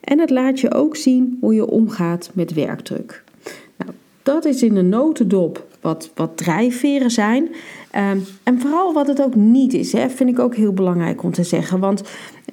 En 0.00 0.18
het 0.18 0.30
laat 0.30 0.60
je 0.60 0.74
ook 0.74 0.96
zien 0.96 1.38
hoe 1.40 1.54
je 1.54 1.66
omgaat 1.66 2.30
met 2.34 2.54
werkdruk. 2.54 3.24
Nou, 3.76 3.90
dat 4.22 4.44
is 4.44 4.62
in 4.62 4.74
de 4.74 4.82
notendop 4.82 5.66
wat, 5.84 6.10
wat 6.14 6.36
drijfveren 6.36 7.10
zijn. 7.10 7.48
Ehm, 7.90 8.18
en 8.42 8.60
vooral 8.60 8.92
wat 8.92 9.06
het 9.06 9.22
ook 9.22 9.34
niet 9.34 9.74
is, 9.74 9.92
hè, 9.92 10.10
vind 10.10 10.30
ik 10.30 10.38
ook 10.38 10.54
heel 10.54 10.72
belangrijk 10.72 11.22
om 11.22 11.32
te 11.32 11.44
zeggen. 11.44 11.80
Want 11.80 12.02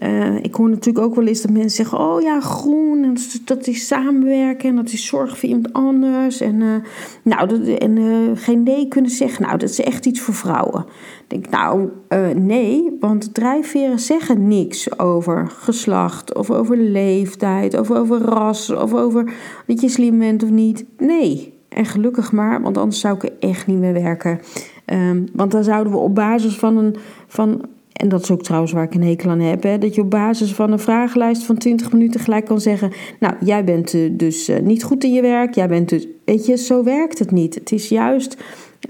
uh, 0.03 0.43
ik 0.43 0.55
hoor 0.55 0.69
natuurlijk 0.69 1.05
ook 1.05 1.15
wel 1.15 1.25
eens 1.25 1.41
dat 1.41 1.51
mensen 1.51 1.69
zeggen: 1.69 1.97
Oh 1.97 2.21
ja, 2.21 2.39
groen, 2.39 3.13
is, 3.13 3.45
dat 3.45 3.67
is 3.67 3.88
samenwerken 3.88 4.69
en 4.69 4.75
dat 4.75 4.91
is 4.91 5.05
zorg 5.05 5.38
voor 5.38 5.50
iemand 5.50 5.73
anders. 5.73 6.41
En, 6.41 6.61
uh, 6.61 6.75
nou, 7.23 7.47
dat, 7.47 7.77
en 7.77 7.95
uh, 7.97 8.31
geen 8.33 8.63
nee 8.63 8.88
kunnen 8.88 9.11
zeggen, 9.11 9.43
nou, 9.43 9.57
dat 9.57 9.69
is 9.69 9.81
echt 9.81 10.05
iets 10.05 10.19
voor 10.19 10.33
vrouwen. 10.33 10.85
Ik 11.27 11.27
denk, 11.27 11.50
nou, 11.50 11.89
nee, 12.35 12.97
want 13.00 13.33
drijfveren 13.33 14.00
zeggen 14.00 14.47
niks 14.47 15.00
over 15.00 15.47
geslacht, 15.47 16.35
of 16.35 16.50
over 16.50 16.77
leeftijd, 16.77 17.79
of 17.79 17.91
over 17.91 18.19
ras, 18.19 18.69
of 18.69 18.93
over 18.93 19.33
dat 19.67 19.81
je 19.81 19.89
slim 19.89 20.19
bent 20.19 20.43
of 20.43 20.50
niet. 20.50 20.85
Nee, 20.97 21.59
En 21.75 21.86
gelukkig 21.86 22.32
maar, 22.32 22.62
want 22.62 22.78
anders 22.78 23.00
zou 23.00 23.16
ik 23.16 23.24
er 23.24 23.34
echt 23.40 23.68
niet 23.68 23.78
meer 23.78 23.94
werken. 23.94 24.40
Ehm, 24.86 25.25
want 25.34 25.51
dan 25.51 25.63
zouden 25.63 25.94
we 25.94 26.00
op 26.00 26.16
basis 26.16 26.56
van 26.56 26.78
een. 26.78 26.96
Van, 27.28 27.66
en 27.94 28.10
dat 28.10 28.22
is 28.22 28.32
ook 28.32 28.44
trouwens 28.44 28.72
waar 28.72 28.84
ik 28.84 28.94
een 28.94 29.04
hekel 29.04 29.30
aan 29.30 29.40
heb. 29.40 29.63
Hè, 29.63 29.78
dat 29.78 29.96
je 29.96 30.01
op 30.01 30.10
basis 30.10 30.54
van 30.54 30.72
een 30.72 30.80
vragenlijst 30.80 31.44
van 31.44 31.58
20 31.58 31.92
minuten 31.92 32.20
gelijk 32.20 32.46
kan 32.46 32.62
zeggen. 32.62 32.92
Nou, 33.20 33.34
jij 33.40 33.63
bent 33.63 33.94
uh, 33.94 34.10
dus 34.12 34.50
uh, 34.50 34.60
niet 34.60 34.84
goed 34.84 35.04
in 35.04 35.13
je 35.13 35.22
werk. 35.22 35.56
Jij 35.56 35.68
bent 35.68 35.90
dus. 35.90 36.08
Weet 36.25 36.46
je, 36.46 36.58
zo 36.58 36.84
werkt 36.84 37.20
het 37.20 37.32
niet. 37.32 37.56
Het 37.56 37.72
is 37.72 37.90
juist 37.90 38.38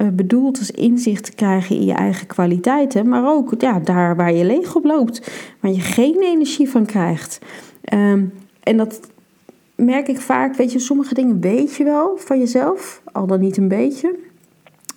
uh, 0.01 0.07
bedoeld 0.07 0.59
als 0.59 0.71
inzicht 0.71 1.23
te 1.23 1.35
krijgen 1.35 1.75
in 1.75 1.85
je 1.85 1.93
eigen 1.93 2.27
kwaliteiten. 2.27 3.09
Maar 3.09 3.33
ook 3.33 3.53
ja, 3.57 3.79
daar 3.79 4.15
waar 4.15 4.33
je 4.33 4.45
leeg 4.45 4.75
op 4.75 4.83
loopt. 4.83 5.31
Waar 5.59 5.71
je 5.71 5.79
geen 5.79 6.21
energie 6.21 6.69
van 6.69 6.85
krijgt. 6.85 7.39
Um, 7.93 8.33
en 8.63 8.77
dat 8.77 9.10
merk 9.85 10.07
ik 10.07 10.19
vaak. 10.19 10.55
Weet 10.55 10.71
je, 10.71 10.79
sommige 10.79 11.13
dingen 11.13 11.39
weet 11.39 11.75
je 11.75 11.83
wel 11.83 12.17
van 12.17 12.39
jezelf. 12.39 13.01
Al 13.11 13.27
dan 13.27 13.39
niet 13.39 13.57
een 13.57 13.67
beetje. 13.67 14.15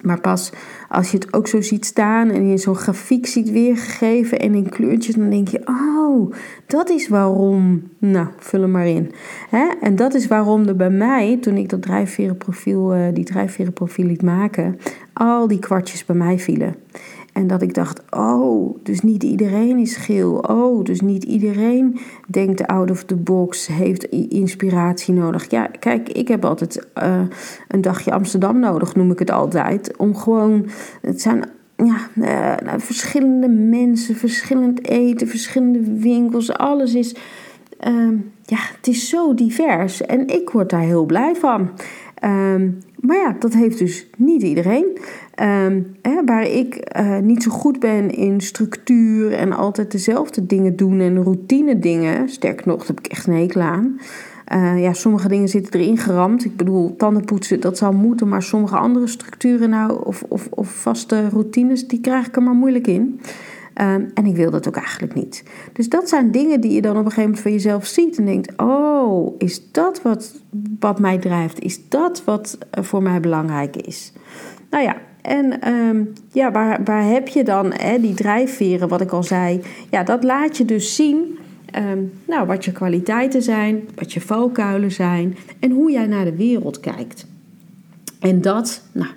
Maar 0.03 0.21
pas 0.21 0.53
als 0.89 1.11
je 1.11 1.17
het 1.17 1.33
ook 1.33 1.49
zo 1.49 1.61
ziet 1.61 1.85
staan 1.85 2.31
en 2.31 2.43
in 2.43 2.59
zo'n 2.59 2.75
grafiek 2.75 3.27
ziet 3.27 3.51
weergegeven 3.51 4.39
en 4.39 4.55
in 4.55 4.69
kleurtjes, 4.69 5.15
dan 5.15 5.31
denk 5.31 5.49
je: 5.49 5.61
Oh, 5.65 6.33
dat 6.67 6.91
is 6.91 7.09
waarom. 7.09 7.83
Nou, 7.99 8.27
vul 8.39 8.61
hem 8.61 8.71
maar 8.71 8.87
in. 8.87 9.13
Hè? 9.51 9.67
En 9.81 9.97
dat 9.97 10.15
is 10.15 10.27
waarom 10.27 10.67
er 10.67 10.77
bij 10.77 10.91
mij, 10.91 11.39
toen 11.41 11.57
ik 11.57 11.69
dat 11.69 11.83
drijfverenprofiel, 11.83 12.97
uh, 12.97 13.07
die 13.13 13.25
drijfverenprofiel 13.25 14.07
liet 14.07 14.23
maken, 14.23 14.79
al 15.13 15.49
die 15.49 15.59
kwartjes 15.59 16.05
bij 16.05 16.17
mij 16.17 16.39
vielen. 16.39 16.75
En 17.35 17.47
dat 17.47 17.63
ik 17.63 17.75
dacht, 17.75 18.03
oh, 18.11 18.77
dus 18.83 19.01
niet 19.01 19.23
iedereen 19.23 19.79
is 19.79 19.97
geel. 19.97 20.35
Oh, 20.37 20.85
dus 20.85 21.01
niet 21.01 21.25
iedereen 21.25 21.99
denkt 22.29 22.67
out 22.67 22.91
of 22.91 23.05
the 23.05 23.17
box, 23.17 23.67
heeft 23.67 24.05
inspiratie 24.29 25.15
nodig. 25.15 25.51
Ja, 25.51 25.67
kijk, 25.67 26.09
ik 26.09 26.29
heb 26.29 26.45
altijd 26.45 26.87
uh, 27.03 27.21
een 27.69 27.81
dagje 27.81 28.13
Amsterdam 28.13 28.59
nodig, 28.59 28.95
noem 28.95 29.11
ik 29.11 29.19
het 29.19 29.31
altijd. 29.31 29.97
Om 29.97 30.17
gewoon, 30.17 30.67
het 31.01 31.21
zijn 31.21 31.45
ja, 31.77 31.97
uh, 32.17 32.73
verschillende 32.79 33.49
mensen, 33.49 34.17
verschillend 34.17 34.89
eten, 34.89 35.29
verschillende 35.29 35.99
winkels. 36.01 36.53
Alles 36.53 36.95
is, 36.95 37.17
uh, 37.89 38.19
ja, 38.43 38.59
het 38.77 38.87
is 38.87 39.09
zo 39.09 39.35
divers. 39.35 40.03
En 40.03 40.27
ik 40.27 40.51
word 40.51 40.71
daar 40.71 40.81
heel 40.81 41.05
blij 41.05 41.35
van. 41.35 41.71
Um, 42.25 42.79
maar 43.01 43.17
ja, 43.17 43.37
dat 43.39 43.55
heeft 43.55 43.79
dus 43.79 44.07
niet 44.17 44.43
iedereen. 44.43 44.99
Um, 45.43 45.97
hè, 46.03 46.25
waar 46.25 46.47
ik 46.47 46.97
uh, 47.01 47.19
niet 47.19 47.43
zo 47.43 47.51
goed 47.51 47.81
ben 47.81 48.11
in 48.11 48.41
structuur 48.41 49.33
en 49.33 49.53
altijd 49.53 49.91
dezelfde 49.91 50.47
dingen 50.47 50.77
doen 50.77 51.01
en 51.01 51.23
routine 51.23 51.79
dingen. 51.79 52.29
Sterker 52.29 52.67
nog, 52.67 52.79
dat 52.79 52.87
heb 52.87 52.99
ik 52.99 53.07
echt 53.07 53.27
een 53.27 53.35
hekel 53.35 53.61
aan. 53.61 54.01
Uh, 54.53 54.83
ja, 54.83 54.93
sommige 54.93 55.29
dingen 55.29 55.49
zitten 55.49 55.81
erin 55.81 55.99
geramd. 55.99 56.45
Ik 56.45 56.57
bedoel, 56.57 56.97
tandenpoetsen, 56.97 57.61
dat 57.61 57.79
zou 57.79 57.95
moeten. 57.95 58.29
Maar 58.29 58.43
sommige 58.43 58.77
andere 58.77 59.07
structuren 59.07 59.71
nou, 59.71 60.05
of, 60.05 60.25
of, 60.29 60.47
of 60.51 60.69
vaste 60.69 61.29
routines, 61.29 61.89
die 61.89 62.01
krijg 62.01 62.27
ik 62.27 62.37
er 62.37 62.43
maar 62.43 62.55
moeilijk 62.55 62.87
in. 62.87 63.21
Um, 63.81 64.11
en 64.15 64.27
ik 64.27 64.37
wil 64.37 64.51
dat 64.51 64.69
ook 64.69 64.77
eigenlijk 64.77 65.15
niet. 65.15 65.45
Dus 65.73 65.89
dat 65.89 66.09
zijn 66.09 66.31
dingen 66.31 66.61
die 66.61 66.73
je 66.73 66.83
dan 66.83 66.91
op 66.91 66.97
een 66.97 67.05
gegeven 67.05 67.23
moment 67.23 67.41
van 67.41 67.53
jezelf 67.53 67.87
ziet 67.87 68.19
en 68.19 68.25
denkt: 68.25 68.53
Oh, 68.57 69.35
is 69.39 69.71
dat 69.73 70.03
wat, 70.03 70.43
wat 70.79 71.01
mij 71.01 71.19
drijft? 71.19 71.61
Is 71.61 71.89
dat 71.89 72.25
wat 72.25 72.59
voor 72.71 73.03
mij 73.03 73.21
belangrijk 73.21 73.77
is? 73.77 74.13
Nou 74.71 74.85
ja, 74.85 74.97
en 75.27 75.69
um, 75.73 76.13
ja, 76.33 76.53
waar, 76.53 76.85
waar 76.85 77.05
heb 77.05 77.29
je 77.29 77.45
dan 77.45 77.73
hè, 77.73 78.01
die 78.01 78.15
drijfveren, 78.15 78.89
wat 78.89 79.01
ik 79.01 79.11
al 79.11 79.23
zei? 79.23 79.61
Ja, 79.91 80.03
dat 80.03 80.25
laat 80.25 80.57
je 80.57 80.65
dus 80.65 80.95
zien. 80.95 81.39
Um, 81.79 82.13
nou, 82.27 82.47
wat 82.47 82.65
je 82.65 82.73
kwaliteiten 82.73 83.43
zijn, 83.43 83.89
wat 83.95 84.13
je 84.13 84.21
valkuilen 84.21 84.93
zijn 84.93 85.37
en 85.61 85.71
hoe 85.71 85.91
jij 85.91 86.07
naar 86.07 86.25
de 86.25 86.37
wereld 86.37 86.81
kijkt. 86.81 87.27
En 88.21 88.41
dat, 88.41 88.83
nou, 88.93 89.11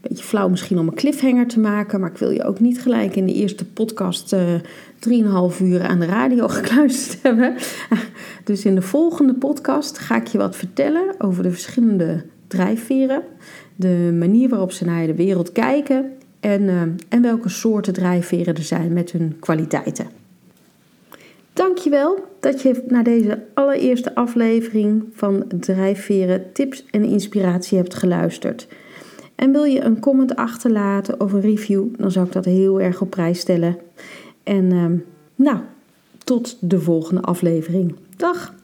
beetje 0.00 0.24
flauw 0.24 0.48
misschien 0.48 0.78
om 0.78 0.86
een 0.86 0.94
cliffhanger 0.94 1.46
te 1.46 1.60
maken, 1.60 2.00
maar 2.00 2.10
ik 2.10 2.18
wil 2.18 2.30
je 2.30 2.44
ook 2.44 2.60
niet 2.60 2.80
gelijk 2.82 3.16
in 3.16 3.26
de 3.26 3.34
eerste 3.34 3.64
podcast 3.66 4.32
uh, 4.32 4.54
eh, 4.54 4.60
3,5 5.52 5.62
uur 5.62 5.86
aan 5.86 6.00
de 6.00 6.06
radio 6.06 6.48
gekluisterd 6.58 7.22
hebben. 7.22 7.54
Dus 8.44 8.64
in 8.64 8.74
de 8.74 8.82
volgende 8.82 9.34
podcast 9.34 9.98
ga 9.98 10.16
ik 10.16 10.26
je 10.26 10.38
wat 10.38 10.56
vertellen 10.56 11.14
over 11.18 11.42
de 11.42 11.50
verschillende 11.50 12.24
drijfveren, 12.50 13.22
de 13.76 14.14
manier 14.18 14.48
waarop 14.48 14.72
ze 14.72 14.84
naar 14.84 15.06
de 15.06 15.14
wereld 15.14 15.52
kijken 15.52 16.12
en, 16.40 16.62
uh, 16.62 16.82
en 17.08 17.22
welke 17.22 17.48
soorten 17.48 17.92
drijfveren 17.92 18.54
er 18.54 18.62
zijn 18.62 18.92
met 18.92 19.10
hun 19.12 19.36
kwaliteiten. 19.38 20.06
Dankjewel 21.52 22.18
dat 22.40 22.62
je 22.62 22.84
naar 22.88 23.04
deze 23.04 23.42
allereerste 23.54 24.14
aflevering 24.14 25.04
van 25.12 25.44
Drijfveren 25.60 26.52
tips 26.52 26.84
en 26.90 27.04
inspiratie 27.04 27.78
hebt 27.78 27.94
geluisterd. 27.94 28.68
En 29.34 29.52
wil 29.52 29.64
je 29.64 29.80
een 29.80 30.00
comment 30.00 30.36
achterlaten 30.36 31.20
of 31.20 31.32
een 31.32 31.40
review, 31.40 31.84
dan 31.96 32.10
zou 32.10 32.26
ik 32.26 32.32
dat 32.32 32.44
heel 32.44 32.80
erg 32.80 33.00
op 33.00 33.10
prijs 33.10 33.40
stellen. 33.40 33.76
En 34.42 34.64
uh, 34.64 34.84
nou, 35.34 35.58
tot 36.24 36.56
de 36.60 36.80
volgende 36.80 37.20
aflevering. 37.20 37.94
Dag! 38.16 38.54